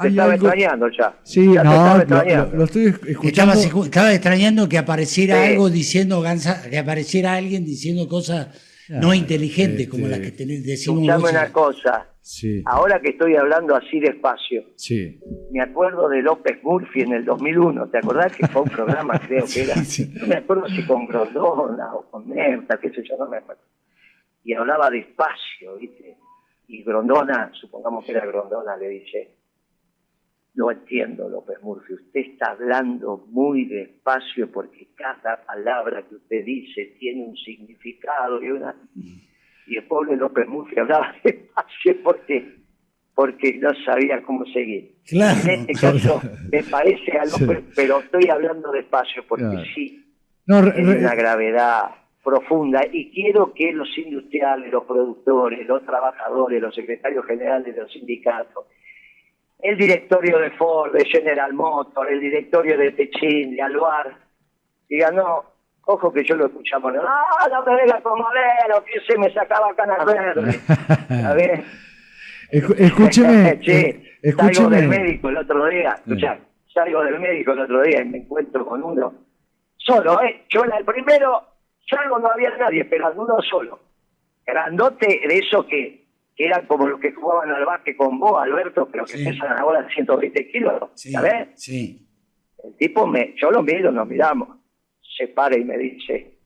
Te 0.00 0.08
estaba 0.08 0.34
extrañando 0.34 0.88
ya. 0.88 1.16
Sí, 1.22 1.46
no, 1.48 2.04
lo, 2.52 2.64
estoy 2.64 2.94
escuchando. 3.08 3.54
Estaba, 3.54 4.12
extrañando 4.12 4.68
que 4.68 4.78
apareciera 4.78 5.44
algo 5.44 5.70
diciendo, 5.70 6.22
que 6.70 6.78
apareciera 6.78 7.34
alguien 7.34 7.64
diciendo 7.64 8.06
cosas 8.08 8.48
no 9.00 9.14
inteligentes 9.14 9.88
como 9.88 10.06
las 10.06 10.20
que 10.20 10.30
decimos. 10.30 11.02
Escuchame 11.02 11.30
una 11.30 11.52
cosa. 11.52 12.08
Ahora 12.66 13.00
que 13.00 13.10
estoy 13.10 13.34
hablando 13.34 13.74
así 13.74 13.98
despacio, 13.98 14.64
sí. 14.76 15.18
me 15.50 15.60
acuerdo 15.60 16.08
de 16.08 16.22
López 16.22 16.62
Murphy 16.62 17.00
en 17.00 17.14
el 17.14 17.24
2001. 17.24 17.88
¿Te 17.88 17.98
acordás 17.98 18.36
que 18.36 18.46
fue 18.46 18.62
un 18.62 18.68
programa, 18.68 19.18
creo 19.26 19.44
que 19.52 19.62
era? 19.64 19.74
No 19.74 20.26
me 20.28 20.36
acuerdo 20.36 20.68
si 20.68 20.86
con 20.86 21.06
Grondona 21.06 21.94
o 21.94 22.02
con 22.10 22.28
Merta, 22.28 22.78
qué 22.78 22.90
sé 22.90 23.02
yo, 23.02 23.16
no 23.18 23.28
me 23.28 23.38
acuerdo. 23.38 23.62
Y 24.44 24.54
hablaba 24.54 24.88
despacio, 24.88 25.76
¿viste? 25.78 26.16
Y 26.68 26.84
Grondona, 26.84 27.50
supongamos 27.60 28.04
que 28.04 28.12
era 28.12 28.24
Grondona, 28.24 28.76
le 28.76 28.88
dice, 28.88 29.34
no 30.54 30.70
entiendo, 30.70 31.28
López 31.28 31.56
Murphy. 31.62 31.94
Usted 31.94 32.20
está 32.20 32.52
hablando 32.52 33.26
muy 33.28 33.64
despacio 33.64 34.50
porque 34.50 34.88
cada 34.94 35.44
palabra 35.44 36.02
que 36.06 36.16
usted 36.16 36.44
dice 36.44 36.96
tiene 36.98 37.24
un 37.24 37.36
significado 37.36 38.42
y 38.42 38.50
una. 38.50 38.74
Y 39.66 39.76
el 39.76 39.84
pobre 39.84 40.16
López 40.16 40.46
Murphy 40.48 40.78
hablaba 40.78 41.14
despacio 41.24 42.02
porque 42.02 42.62
porque 43.14 43.58
no 43.58 43.70
sabía 43.84 44.22
cómo 44.22 44.44
seguir. 44.46 44.96
Claro, 45.06 45.38
en 45.44 45.60
este 45.68 45.74
caso 45.74 46.20
me 46.50 46.62
parece 46.62 47.12
a 47.18 47.24
López, 47.24 47.64
pero 47.76 48.00
estoy 48.00 48.28
hablando 48.28 48.72
despacio 48.72 49.22
porque 49.28 49.64
sí, 49.74 50.02
no, 50.46 50.58
una 50.60 51.14
gravedad 51.14 51.90
profunda 52.22 52.80
y 52.90 53.10
quiero 53.10 53.52
que 53.52 53.72
los 53.72 53.88
industriales, 53.98 54.72
los 54.72 54.84
productores, 54.84 55.66
los 55.66 55.84
trabajadores, 55.84 56.62
los 56.62 56.74
secretarios 56.74 57.26
generales 57.26 57.74
de 57.74 57.82
los 57.82 57.92
sindicatos, 57.92 58.66
el 59.62 59.76
directorio 59.78 60.38
de 60.38 60.50
Ford, 60.50 60.92
de 60.92 61.04
General 61.04 61.52
Motors, 61.54 62.10
el 62.10 62.20
directorio 62.20 62.76
de 62.76 62.90
Techin, 62.92 63.54
de 63.54 63.62
Aluar, 63.62 64.12
diga, 64.88 65.12
no, 65.12 65.44
ojo 65.86 66.12
que 66.12 66.24
yo 66.24 66.34
lo 66.34 66.46
escuchamos, 66.46 66.92
no, 66.92 67.02
no 67.02 67.64
me 67.64 67.76
venga 67.76 68.00
con 68.02 68.18
modelo, 68.18 68.84
que 68.84 69.00
se 69.06 69.16
me 69.18 69.32
sacaba 69.32 69.72
canas 69.74 70.04
verdes. 70.04 70.60
A 71.24 71.32
ver. 71.34 71.62
Escúcheme. 72.50 73.60
sí, 73.62 74.04
escúcheme. 74.20 74.54
Salgo 74.54 74.70
del 74.70 74.88
médico 74.88 75.28
el 75.28 75.36
otro 75.38 75.66
día, 75.66 75.90
escuchá, 75.94 76.38
salgo 76.74 77.04
del 77.04 77.20
médico 77.20 77.52
el 77.52 77.60
otro 77.60 77.82
día 77.82 78.02
y 78.02 78.04
me 78.04 78.18
encuentro 78.18 78.66
con 78.66 78.82
uno 78.82 79.14
solo, 79.76 80.20
¿eh? 80.22 80.44
Yo 80.48 80.64
en 80.64 80.72
el 80.72 80.84
primero 80.84 81.40
salgo, 81.88 82.18
no 82.18 82.28
había 82.28 82.50
nadie 82.56 82.82
esperando, 82.82 83.22
uno 83.22 83.40
solo. 83.42 83.78
Grandote 84.44 85.06
de 85.06 85.38
eso 85.38 85.64
que 85.66 86.01
que 86.36 86.46
eran 86.46 86.66
como 86.66 86.86
los 86.86 87.00
que 87.00 87.12
jugaban 87.12 87.50
al 87.50 87.64
básquet 87.64 87.96
con 87.96 88.18
vos, 88.18 88.40
Alberto, 88.42 88.88
pero 88.90 89.04
que 89.04 89.18
pesan 89.18 89.58
ahora 89.58 89.86
120 89.88 90.50
kilos, 90.50 90.90
¿sabes? 90.94 91.48
Sí. 91.56 92.06
El 92.64 92.76
tipo, 92.76 93.06
me, 93.06 93.34
yo 93.36 93.50
lo 93.50 93.62
miro, 93.62 93.90
nos 93.90 94.08
miramos, 94.08 94.48
se 95.16 95.28
para 95.28 95.58
y 95.58 95.64
me 95.64 95.76
dice, 95.76 96.38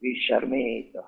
Guillermito, 0.00 1.04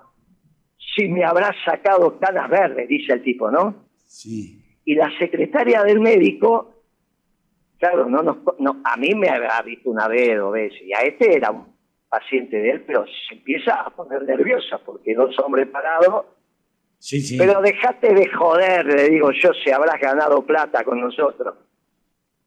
si 0.95 1.07
me 1.07 1.23
habrás 1.23 1.55
sacado 1.65 2.19
canas 2.19 2.49
verdes, 2.49 2.87
dice 2.87 3.13
el 3.13 3.23
tipo, 3.23 3.49
¿no? 3.49 3.87
Sí. 3.95 4.59
Y 4.85 4.95
la 4.95 5.09
secretaria 5.17 5.81
del 5.83 5.99
médico, 6.01 6.83
claro, 7.79 8.09
no, 8.09 8.21
no, 8.21 8.81
a 8.83 8.97
mí 8.97 9.09
me 9.15 9.29
había 9.29 9.61
visto 9.61 9.89
una 9.89 10.07
vez, 10.07 10.37
dos 10.37 10.51
veces, 10.51 10.81
y 10.83 10.93
a 10.93 11.01
este 11.01 11.37
era 11.37 11.51
un 11.51 11.73
paciente 12.09 12.57
de 12.57 12.71
él, 12.71 12.83
pero 12.85 13.05
se 13.05 13.35
empieza 13.35 13.75
a 13.75 13.89
poner 13.89 14.23
nerviosa 14.23 14.79
porque 14.85 15.15
dos 15.15 15.37
hombres 15.39 15.67
parados 15.69 16.25
pero 17.37 17.61
dejate 17.61 18.13
de 18.13 18.29
joder, 18.29 18.85
le 18.85 19.09
digo 19.09 19.31
yo, 19.31 19.51
si 19.53 19.71
habrás 19.71 19.99
ganado 19.99 20.45
plata 20.45 20.83
con 20.83 21.01
nosotros. 21.01 21.55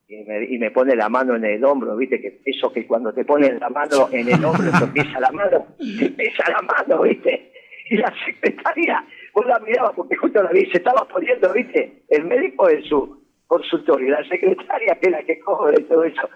Y 0.08 0.22
me, 0.22 0.44
y 0.44 0.58
me 0.58 0.70
pone 0.70 0.94
la 0.94 1.08
mano 1.08 1.34
en 1.34 1.44
el 1.44 1.64
hombro, 1.64 1.96
viste, 1.96 2.20
que 2.20 2.40
eso 2.44 2.72
que 2.72 2.86
cuando 2.86 3.12
te 3.12 3.24
ponen 3.24 3.58
la 3.58 3.68
mano 3.68 4.08
en 4.12 4.28
el 4.28 4.44
hombro 4.44 4.70
te 4.70 4.84
empieza 4.84 5.20
la 5.20 5.30
mano, 5.32 5.66
te 5.78 6.06
empieza 6.06 6.50
la 6.50 6.62
mano, 6.62 7.02
viste. 7.02 7.52
Y 7.90 7.96
la 7.98 8.12
secretaria, 8.24 9.04
vos 9.34 9.46
la 9.46 9.58
mirabas 9.58 9.92
porque 9.94 10.16
justo 10.16 10.42
la 10.42 10.50
vi, 10.50 10.64
se 10.70 10.78
estaba 10.78 11.06
poniendo, 11.06 11.52
viste, 11.52 12.04
el 12.08 12.24
médico 12.24 12.68
en 12.70 12.82
su 12.84 13.24
consultorio, 13.46 14.10
la 14.10 14.26
secretaria 14.28 14.94
que 14.94 15.06
es 15.06 15.12
la 15.12 15.22
que 15.22 15.38
cobre 15.40 15.82
todo 15.82 16.04
eso. 16.04 16.28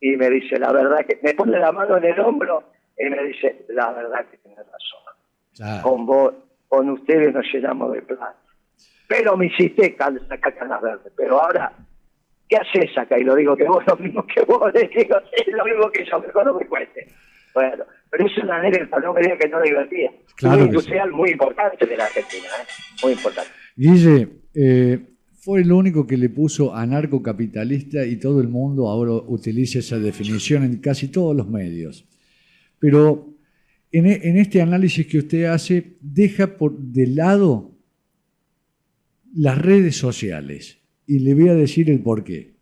Y 0.00 0.16
me 0.16 0.30
dice, 0.30 0.58
la 0.58 0.72
verdad 0.72 1.04
que 1.04 1.18
me 1.22 1.34
pone 1.34 1.58
la 1.58 1.72
mano 1.72 1.96
en 1.96 2.04
el 2.04 2.20
hombro 2.20 2.64
y 2.96 3.10
me 3.10 3.24
dice, 3.24 3.64
la 3.70 3.92
verdad 3.92 4.26
que 4.30 4.36
tienes 4.38 4.64
razón. 4.66 5.82
Con 5.82 6.06
vos 6.06 6.32
con 6.70 6.88
ustedes 6.88 7.34
nos 7.34 7.44
llenamos 7.52 7.92
de 7.92 8.02
plata. 8.02 8.36
Pero 9.08 9.36
me 9.36 9.46
hiciste 9.46 9.96
sacar 9.98 10.54
canas 10.54 10.80
verdes. 10.80 11.12
Pero 11.16 11.42
ahora, 11.42 11.72
¿qué 12.48 12.56
haces 12.56 12.96
acá? 12.96 13.18
Y 13.18 13.24
lo 13.24 13.34
digo 13.34 13.56
que 13.56 13.64
vos 13.64 13.82
lo 13.88 13.96
mismo 13.96 14.24
que 14.24 14.40
vos, 14.42 14.72
le 14.74 14.86
digo, 14.86 15.16
es 15.32 15.48
lo 15.48 15.64
mismo 15.64 15.90
que 15.90 16.04
yo, 16.06 16.20
mejor 16.20 16.46
no 16.46 16.54
me 16.54 16.66
cueste. 16.66 17.08
Bueno, 17.52 17.84
pero 18.08 18.24
es 18.24 18.38
una 18.38 18.58
anécdota, 18.58 19.00
no 19.00 19.12
me 19.12 19.20
diga 19.20 19.36
que 19.36 19.48
no 19.48 19.60
divertía. 19.60 20.12
Claro 20.36 20.58
un 20.58 20.66
industrial 20.66 21.10
muy 21.10 21.30
importante 21.30 21.84
de 21.84 21.96
la 21.96 22.04
Argentina, 22.04 22.46
¿eh? 22.62 22.66
muy 23.02 23.12
importante. 23.14 23.50
Guille, 23.74 24.28
eh, 24.54 25.00
fue 25.40 25.62
el 25.62 25.72
único 25.72 26.06
que 26.06 26.16
le 26.16 26.28
puso 26.28 26.72
anarcocapitalista 26.72 28.06
y 28.06 28.14
todo 28.20 28.40
el 28.40 28.46
mundo 28.46 28.88
ahora 28.88 29.10
utiliza 29.26 29.80
esa 29.80 29.98
definición 29.98 30.62
en 30.62 30.80
casi 30.80 31.08
todos 31.10 31.34
los 31.34 31.48
medios. 31.48 32.06
Pero 32.78 33.26
en, 33.92 34.36
este 34.36 34.60
análisis 34.60 35.06
que 35.06 35.18
usted 35.18 35.44
hace, 35.44 35.96
deja 36.00 36.56
por 36.56 36.78
de 36.78 37.06
lado 37.08 37.72
las 39.34 39.58
redes 39.58 39.96
sociales. 39.96 40.78
Y 41.06 41.20
le 41.20 41.34
voy 41.34 41.48
a 41.48 41.54
decir 41.54 41.90
el 41.90 42.00
por 42.00 42.24
qué. 42.24 42.54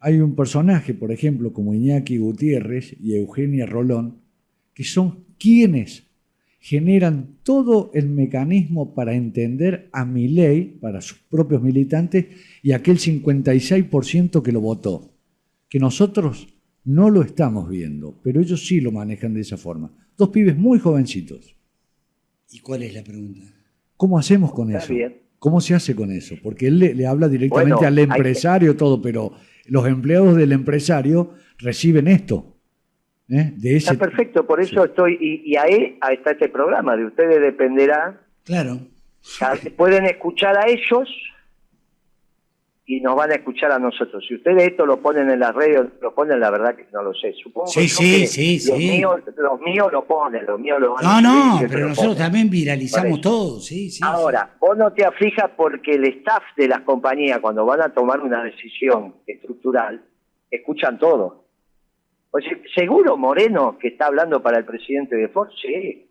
Hay 0.00 0.20
un 0.20 0.36
personaje, 0.36 0.94
por 0.94 1.10
ejemplo, 1.10 1.52
como 1.52 1.74
Iñaki 1.74 2.18
Gutiérrez 2.18 2.94
y 3.00 3.14
Eugenia 3.14 3.66
Rolón, 3.66 4.18
que 4.74 4.84
son 4.84 5.24
quienes 5.38 6.04
generan 6.60 7.38
todo 7.42 7.90
el 7.94 8.08
mecanismo 8.08 8.94
para 8.94 9.14
entender 9.14 9.88
a 9.92 10.04
mi 10.04 10.28
ley, 10.28 10.76
para 10.80 11.00
sus 11.00 11.18
propios 11.18 11.62
militantes, 11.62 12.26
y 12.62 12.72
aquel 12.72 12.98
56% 12.98 14.42
que 14.42 14.52
lo 14.52 14.60
votó. 14.60 15.14
que 15.70 15.78
nosotros 15.78 16.48
no 16.84 17.10
lo 17.10 17.22
estamos 17.22 17.68
viendo, 17.68 18.18
pero 18.22 18.40
ellos 18.40 18.66
sí 18.66 18.80
lo 18.80 18.90
manejan 18.92 19.34
de 19.34 19.40
esa 19.42 19.56
forma. 19.56 19.90
Dos 20.16 20.30
pibes 20.30 20.56
muy 20.56 20.78
jovencitos. 20.78 21.54
¿Y 22.50 22.60
cuál 22.60 22.82
es 22.82 22.94
la 22.94 23.02
pregunta? 23.04 23.42
¿Cómo 23.96 24.18
hacemos 24.18 24.52
con 24.52 24.70
Está 24.70 24.84
eso? 24.84 24.94
bien. 24.94 25.18
¿Cómo 25.38 25.60
se 25.60 25.74
hace 25.74 25.94
con 25.94 26.10
eso? 26.10 26.34
Porque 26.42 26.66
él 26.66 26.78
le, 26.78 26.94
le 26.94 27.06
habla 27.06 27.28
directamente 27.28 27.74
Bueno, 27.74 27.86
al 27.86 27.94
que- 27.94 28.02
empresario, 28.02 28.76
todo, 28.76 29.00
pero 29.00 29.32
los 29.66 29.86
empleados 29.86 30.36
del 30.36 30.50
empresario 30.52 31.34
reciben 31.58 32.08
esto. 32.08 32.56
¿eh? 33.28 33.52
De 33.56 33.76
ese, 33.76 33.92
Está 33.92 34.06
perfecto, 34.06 34.46
por 34.46 34.60
eso 34.60 34.84
estoy, 34.84 35.16
y, 35.20 35.52
y 35.52 35.56
ahí 35.56 35.98
ahí 36.00 36.16
está 36.16 36.30
este 36.32 36.48
programa, 36.48 36.96
de 36.96 37.04
ustedes 37.04 37.40
dependerá, 37.40 38.20
Claro. 38.44 38.80
a- 39.42 39.54
pueden 39.76 40.06
escuchar 40.06 40.56
a 40.56 40.66
ellos 40.68 41.08
y 42.90 43.02
nos 43.02 43.14
van 43.16 43.30
a 43.30 43.34
escuchar 43.34 43.70
a 43.70 43.78
nosotros. 43.78 44.24
Si 44.26 44.34
ustedes 44.34 44.62
esto 44.68 44.86
lo 44.86 44.96
ponen 45.02 45.28
en 45.30 45.40
las 45.40 45.54
redes, 45.54 45.88
lo 46.00 46.14
ponen, 46.14 46.40
la 46.40 46.50
verdad 46.50 46.74
que 46.74 46.86
no 46.90 47.02
lo 47.02 47.12
sé. 47.12 47.34
Supongo 47.34 47.66
Sí, 47.66 47.82
yo 47.86 47.94
sí, 47.96 48.20
que 48.22 48.26
sí, 48.26 48.52
los 48.54 48.78
sí. 48.78 48.88
Míos, 48.92 49.20
los 49.36 49.60
míos 49.60 49.88
lo 49.92 50.04
ponen, 50.06 50.46
los 50.46 50.58
míos 50.58 50.80
lo 50.80 50.94
van 50.94 51.04
No, 51.04 51.10
a 51.10 51.20
no, 51.20 51.58
siempre 51.58 51.76
pero 51.76 51.88
nosotros 51.90 52.14
ponen. 52.14 52.24
también 52.24 52.48
viralizamos 52.48 53.20
todo, 53.20 53.60
sí, 53.60 53.90
sí. 53.90 54.00
Ahora, 54.02 54.56
vos 54.58 54.74
no 54.78 54.90
te 54.94 55.04
aflijas 55.04 55.50
porque 55.54 55.96
el 55.96 56.04
staff 56.06 56.42
de 56.56 56.66
las 56.66 56.80
compañías, 56.80 57.40
cuando 57.40 57.66
van 57.66 57.82
a 57.82 57.92
tomar 57.92 58.20
una 58.20 58.42
decisión 58.42 59.16
estructural, 59.26 60.02
escuchan 60.50 60.98
todo. 60.98 61.44
O 62.30 62.40
sea, 62.40 62.56
seguro 62.74 63.18
Moreno, 63.18 63.76
que 63.78 63.88
está 63.88 64.06
hablando 64.06 64.42
para 64.42 64.56
el 64.56 64.64
presidente 64.64 65.14
de 65.14 65.28
Ford, 65.28 65.50
sí. 65.60 66.08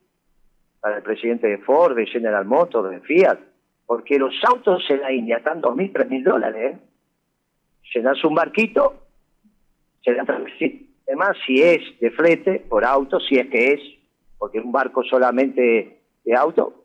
Para 0.79 0.97
el 0.97 1.01
presidente 1.03 1.47
de 1.47 1.57
Ford, 1.57 1.95
de 1.95 2.05
General 2.05 2.45
Motors, 2.45 2.91
de 2.91 2.99
Fiat. 2.99 3.39
Porque 3.87 4.19
los 4.19 4.35
autos 4.43 4.83
en 4.89 5.01
la 5.01 5.11
India 5.11 5.37
están 5.37 5.61
dos 5.61 5.75
mil, 5.75 5.91
tres 5.91 6.07
mil 6.09 6.23
dólares. 6.23 6.75
¿eh? 6.75 6.79
Llenas 7.95 8.23
un 8.23 8.35
barquito, 8.35 9.07
se 10.03 10.13
da 10.13 10.23
Además, 11.07 11.37
si 11.45 11.63
es 11.63 11.79
de 12.01 12.11
flete, 12.11 12.59
por 12.59 12.83
auto, 12.83 13.19
si 13.21 13.39
es 13.39 13.47
que 13.47 13.73
es, 13.73 13.79
porque 14.37 14.59
un 14.59 14.73
barco 14.73 15.03
solamente 15.03 16.01
de 16.25 16.35
auto, 16.35 16.83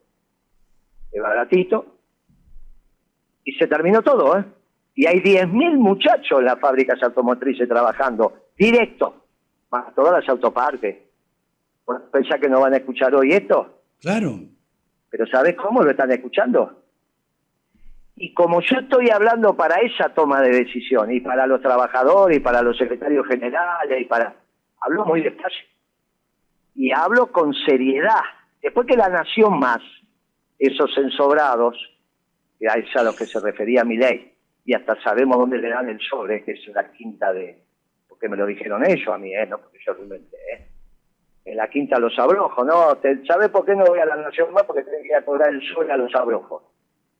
de 1.11 1.21
baratito, 1.21 1.99
y 3.45 3.53
se 3.55 3.67
terminó 3.67 4.03
todo, 4.03 4.39
¿eh? 4.39 4.45
Y 4.95 5.07
hay 5.07 5.21
10.000 5.21 5.77
muchachos 5.77 6.39
en 6.39 6.45
las 6.45 6.61
fábricas 6.61 7.03
automotrices 7.03 7.69
trabajando, 7.69 8.33
directo, 8.57 9.25
más 9.71 9.93
todas 9.95 10.21
las 10.21 10.29
autopartes. 10.29 10.99
Bueno, 11.85 12.03
¿Pensás 12.13 12.39
que 12.41 12.49
no 12.49 12.61
van 12.61 12.75
a 12.75 12.77
escuchar 12.77 13.13
hoy 13.15 13.33
esto? 13.33 13.81
Claro. 14.01 14.39
Pero 15.11 15.27
¿sabes 15.27 15.57
cómo 15.57 15.83
lo 15.83 15.91
están 15.91 16.13
escuchando? 16.13 16.82
Y 18.17 18.35
como 18.35 18.61
yo 18.61 18.79
estoy 18.79 19.11
hablando 19.11 19.57
para 19.57 19.81
esa 19.81 20.11
toma 20.11 20.41
de 20.41 20.51
decisión, 20.51 21.11
y 21.13 21.21
para 21.21 21.47
los 21.47 21.61
trabajadores, 21.61 22.37
y 22.37 22.41
para 22.41 22.63
los 22.63 22.77
secretarios 22.77 23.27
generales, 23.27 24.01
y 24.01 24.05
para... 24.05 24.35
Hablo 24.81 25.05
muy 25.05 25.23
despacio. 25.23 25.65
Y 26.75 26.93
hablo 26.93 27.31
con 27.33 27.55
seriedad. 27.55 28.21
Después 28.61 28.87
que 28.87 28.97
la 28.97 29.09
nación 29.09 29.59
más, 29.59 29.81
esos 30.59 30.97
ensobrados, 30.99 31.77
que 32.59 32.69
a 32.69 32.75
a 32.75 33.03
los 33.03 33.17
que 33.17 33.27
se 33.27 33.41
refería 33.41 33.85
mi 33.85 33.97
ley, 33.97 34.35
y 34.65 34.75
hasta 34.75 35.01
sabemos 35.03 35.39
dónde 35.39 35.59
le 35.59 35.71
dan 35.71 35.89
el 35.89 36.01
sobre, 36.01 36.45
que 36.45 36.53
es 36.53 36.67
la 36.69 36.93
quinta 36.93 37.33
de... 37.33 37.63
Porque 38.09 38.29
me 38.29 38.37
lo 38.37 38.47
dijeron 38.47 38.85
ellos 38.85 39.09
a 39.09 39.19
mí, 39.19 39.35
¿eh? 39.35 39.47
no 39.47 39.59
porque 39.59 39.79
yo 39.85 39.95
lo 39.95 40.03
inventé, 40.05 40.37
¿eh? 40.53 40.69
en 41.45 41.57
la 41.57 41.69
quinta 41.69 41.99
Los 41.99 42.17
Abrojos, 42.19 42.65
¿no? 42.65 42.97
¿Sabés 43.27 43.49
por 43.49 43.65
qué 43.65 43.75
no 43.75 43.85
voy 43.85 43.99
a 43.99 44.07
la 44.07 44.17
Nación 44.17 44.53
más? 44.53 44.63
Porque 44.65 44.83
tengo 44.83 44.99
que 45.03 45.25
cobrar 45.25 45.51
el 45.51 45.63
sol 45.75 45.91
a 45.91 45.97
Los 45.97 46.15
Abrojos. 46.15 46.63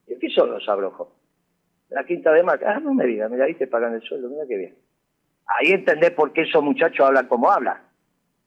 ¿Y 0.07 0.17
qué 0.19 0.29
son 0.29 0.51
Los 0.51 0.67
Abrojos? 0.67 1.09
La 1.89 2.03
quinta 2.05 2.31
de 2.31 2.43
Maca. 2.43 2.75
Ah, 2.75 2.79
no 2.79 2.93
me 2.93 3.05
digas, 3.05 3.29
mira, 3.29 3.45
ahí 3.45 3.53
te 3.55 3.67
pagan 3.67 3.93
el 3.93 4.01
sueldo, 4.01 4.29
mira 4.29 4.43
qué 4.47 4.57
bien. 4.57 4.75
Ahí 5.45 5.71
entendés 5.71 6.11
por 6.11 6.33
qué 6.33 6.41
esos 6.41 6.63
muchachos 6.63 7.05
hablan 7.05 7.27
como 7.27 7.51
hablan. 7.51 7.77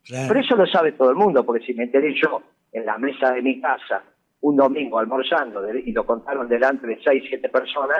Claro. 0.05 0.29
Pero 0.29 0.41
eso 0.41 0.57
lo 0.57 0.67
sabe 0.67 0.93
todo 0.93 1.11
el 1.11 1.17
mundo, 1.17 1.45
porque 1.45 1.65
si 1.65 1.75
me 1.75 1.85
enteré 1.85 2.15
yo 2.21 2.43
en 2.73 2.87
la 2.87 2.99
mesa 2.99 3.33
de 3.33 3.43
mi 3.43 3.61
casa 3.61 4.03
un 4.41 4.57
domingo 4.57 4.99
almorzando 4.99 5.69
y 5.75 5.93
lo 5.93 6.05
contaron 6.05 6.49
delante 6.49 6.87
de 6.87 7.01
seis, 7.03 7.25
siete 7.29 7.49
personas, 7.49 7.99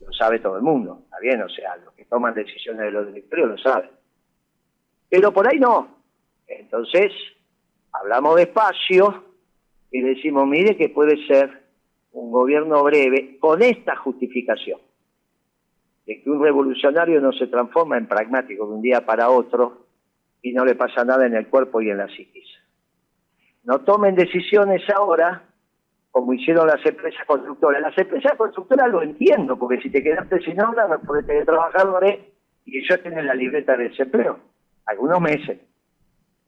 lo 0.00 0.12
sabe 0.12 0.38
todo 0.38 0.56
el 0.56 0.62
mundo. 0.62 1.00
Está 1.04 1.18
bien, 1.20 1.42
o 1.42 1.48
sea, 1.48 1.76
los 1.76 1.94
que 1.94 2.04
toman 2.04 2.34
decisiones 2.34 2.82
de 2.82 2.90
los 2.90 3.06
directorios 3.08 3.48
lo 3.50 3.58
saben. 3.58 3.90
Pero 5.08 5.32
por 5.32 5.48
ahí 5.48 5.58
no. 5.58 5.96
Entonces, 6.46 7.12
hablamos 7.92 8.36
despacio 8.36 9.24
y 9.90 10.00
decimos, 10.00 10.46
mire 10.46 10.76
que 10.76 10.90
puede 10.90 11.26
ser 11.26 11.67
un 12.18 12.32
gobierno 12.32 12.82
breve 12.82 13.38
con 13.38 13.62
esta 13.62 13.96
justificación, 13.96 14.80
de 16.06 16.22
que 16.22 16.30
un 16.30 16.42
revolucionario 16.42 17.20
no 17.20 17.32
se 17.32 17.46
transforma 17.46 17.96
en 17.96 18.06
pragmático 18.06 18.66
de 18.66 18.72
un 18.74 18.82
día 18.82 19.06
para 19.06 19.30
otro 19.30 19.86
y 20.42 20.52
no 20.52 20.64
le 20.64 20.74
pasa 20.74 21.04
nada 21.04 21.26
en 21.26 21.34
el 21.34 21.48
cuerpo 21.48 21.80
y 21.80 21.90
en 21.90 21.98
la 21.98 22.08
psiquis. 22.08 22.48
No 23.64 23.80
tomen 23.80 24.14
decisiones 24.14 24.82
ahora 24.90 25.44
como 26.10 26.32
hicieron 26.32 26.66
las 26.66 26.84
empresas 26.84 27.24
constructoras. 27.26 27.80
Las 27.80 27.96
empresas 27.96 28.32
constructoras 28.36 28.90
lo 28.90 29.02
entiendo, 29.02 29.56
porque 29.56 29.80
si 29.80 29.90
te 29.90 30.02
quedaste 30.02 30.40
sin 30.40 30.60
obra 30.60 30.88
no 30.88 30.98
puedes 31.00 31.26
tener 31.26 31.44
trabajadores 31.44 32.18
y 32.64 32.78
ellos 32.78 33.00
tienen 33.02 33.26
la 33.26 33.34
libreta 33.34 33.76
de 33.76 33.90
desempleo, 33.90 34.38
algunos 34.86 35.20
meses. 35.20 35.60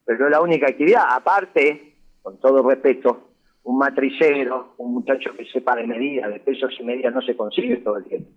Pero 0.05 0.25
es 0.25 0.31
la 0.31 0.41
única 0.41 0.67
actividad. 0.67 1.05
Aparte, 1.11 1.95
con 2.23 2.41
todo 2.41 2.69
respeto, 2.69 3.30
un 3.63 3.79
matricero, 3.79 4.75
un 4.79 4.95
muchacho 4.95 5.35
que 5.37 5.45
sepa 5.47 5.77
de 5.77 5.87
medidas, 5.87 6.33
de 6.33 6.41
pesos 6.41 6.73
y 6.79 6.85
medidas, 6.85 7.15
no 7.15 7.21
se 7.23 7.37
consigue 7.37 7.77
todo 7.79 7.99
el 7.99 8.05
tiempo. 8.05 8.31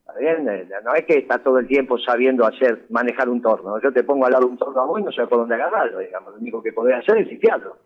¿Está 0.00 0.18
bien? 0.18 0.48
Eh, 0.48 0.68
No 0.84 0.94
es 0.94 1.04
que 1.06 1.18
está 1.18 1.38
todo 1.42 1.58
el 1.58 1.66
tiempo 1.66 1.98
sabiendo 1.98 2.44
hacer, 2.44 2.86
manejar 2.90 3.28
un 3.28 3.40
torno. 3.40 3.80
Yo 3.80 3.92
te 3.92 4.04
pongo 4.04 4.26
al 4.26 4.32
lado 4.32 4.46
un 4.46 4.58
torno 4.58 4.80
a 4.80 4.86
vos 4.86 5.00
y 5.00 5.04
no 5.04 5.12
sé 5.12 5.26
por 5.26 5.38
dónde 5.38 5.54
agarrarlo, 5.54 5.98
digamos. 6.00 6.34
Lo 6.34 6.40
único 6.40 6.62
que 6.62 6.72
podés 6.72 6.96
hacer 6.96 7.18
es 7.18 7.28
limpiarlo 7.28 7.76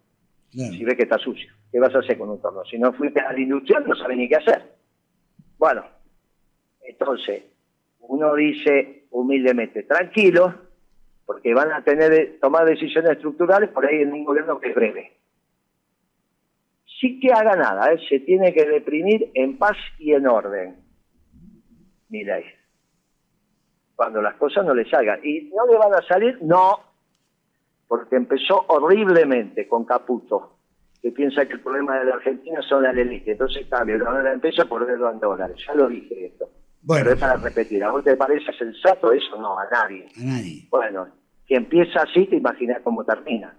claro. 0.50 0.72
si 0.72 0.84
ves 0.84 0.94
que 0.96 1.02
está 1.04 1.18
sucio. 1.18 1.52
¿Qué 1.70 1.78
vas 1.78 1.94
a 1.94 1.98
hacer 1.98 2.18
con 2.18 2.30
un 2.30 2.40
torno? 2.40 2.64
Si 2.64 2.78
no 2.78 2.92
fuiste 2.92 3.20
al 3.20 3.38
industrial, 3.38 3.84
no 3.86 3.94
sabes 3.94 4.16
ni 4.16 4.28
qué 4.28 4.36
hacer. 4.36 4.62
Bueno, 5.58 5.84
entonces, 6.82 7.44
uno 8.00 8.34
dice 8.34 9.06
humildemente, 9.10 9.84
tranquilo, 9.84 10.54
porque 11.24 11.54
van 11.54 11.72
a 11.72 11.82
tener 11.82 12.38
tomar 12.40 12.64
decisiones 12.64 13.12
estructurales 13.12 13.70
por 13.70 13.86
ahí 13.86 14.02
en 14.02 14.12
un 14.12 14.24
gobierno 14.24 14.58
que 14.60 14.68
es 14.70 14.74
breve. 14.74 15.12
Sí 17.00 17.20
que 17.20 17.32
haga 17.32 17.56
nada, 17.56 17.92
¿eh? 17.92 17.98
se 18.08 18.20
tiene 18.20 18.52
que 18.54 18.64
deprimir 18.64 19.30
en 19.34 19.58
paz 19.58 19.76
y 19.98 20.12
en 20.12 20.26
orden. 20.26 20.76
Mi 22.08 22.24
ley. 22.24 22.44
Cuando 23.94 24.22
las 24.22 24.34
cosas 24.36 24.64
no 24.64 24.74
le 24.74 24.88
salgan. 24.88 25.20
¿Y 25.22 25.50
no 25.54 25.66
le 25.66 25.78
van 25.78 25.94
a 25.94 26.02
salir? 26.06 26.38
No, 26.42 26.80
porque 27.88 28.16
empezó 28.16 28.64
horriblemente 28.68 29.68
con 29.68 29.84
Caputo, 29.84 30.58
que 31.00 31.10
piensa 31.12 31.46
que 31.46 31.54
el 31.54 31.60
problema 31.60 31.98
de 31.98 32.06
la 32.06 32.14
Argentina 32.14 32.60
son 32.62 32.82
las 32.82 32.96
élite. 32.96 33.32
Entonces 33.32 33.66
cambia, 33.68 33.96
la 33.96 34.32
empresa 34.32 34.64
por 34.64 34.86
verlo 34.86 35.10
en 35.10 35.20
dólares. 35.20 35.56
Ya 35.66 35.74
lo 35.74 35.88
dije 35.88 36.26
esto. 36.26 36.48
Bueno. 36.82 37.04
Pero 37.04 37.14
es 37.14 37.20
para 37.20 37.36
repetir. 37.36 37.84
¿A 37.84 37.90
vos 37.90 38.04
te 38.04 38.16
parece 38.16 38.52
sensato 38.52 39.12
eso? 39.12 39.36
No, 39.40 39.58
a 39.58 39.66
nadie. 39.70 40.06
A 40.16 40.24
nadie. 40.24 40.66
Bueno, 40.70 41.08
si 41.46 41.54
empieza 41.54 42.02
así, 42.02 42.26
te 42.26 42.36
imaginas 42.36 42.80
cómo 42.82 43.04
termina. 43.04 43.54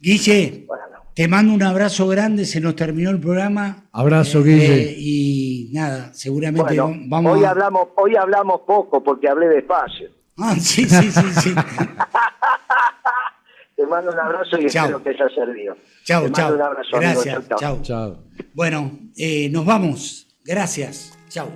Guille, 0.00 0.66
te 1.14 1.28
mando 1.28 1.52
un 1.52 1.62
abrazo 1.62 2.08
grande, 2.08 2.44
se 2.46 2.60
nos 2.60 2.74
terminó 2.76 3.10
el 3.10 3.20
programa. 3.20 3.84
Abrazo, 3.92 4.40
Eh, 4.40 4.42
Guille. 4.44 4.82
eh, 4.90 4.94
y 4.98 5.70
nada, 5.72 6.12
seguramente 6.14 6.74
bueno 6.80 6.98
vamos 7.08 7.36
hoy, 7.38 7.44
a... 7.44 7.50
hablamos, 7.50 7.88
hoy 7.96 8.16
hablamos 8.16 8.62
poco 8.66 9.02
porque 9.04 9.28
hablé 9.28 9.48
despacio. 9.48 10.08
Ah, 10.38 10.54
sí, 10.58 10.88
sí, 10.88 11.10
sí, 11.12 11.32
sí. 11.42 11.54
Te 13.76 13.86
mando 13.86 14.10
un 14.12 14.18
abrazo 14.18 14.58
y 14.58 14.66
espero 14.66 15.02
que 15.02 15.10
haya 15.10 15.28
servido. 15.34 15.76
chao, 16.04 16.22
Te 16.24 16.30
mando 16.30 16.36
chao. 16.38 16.54
un 16.54 16.62
abrazo. 16.62 16.90
Gracias. 16.92 17.48
Chao. 17.82 18.24
Bueno, 18.54 18.90
eh, 19.16 19.48
nos 19.50 19.64
vamos. 19.66 20.26
Gracias. 20.44 21.18
Chao. 21.28 21.50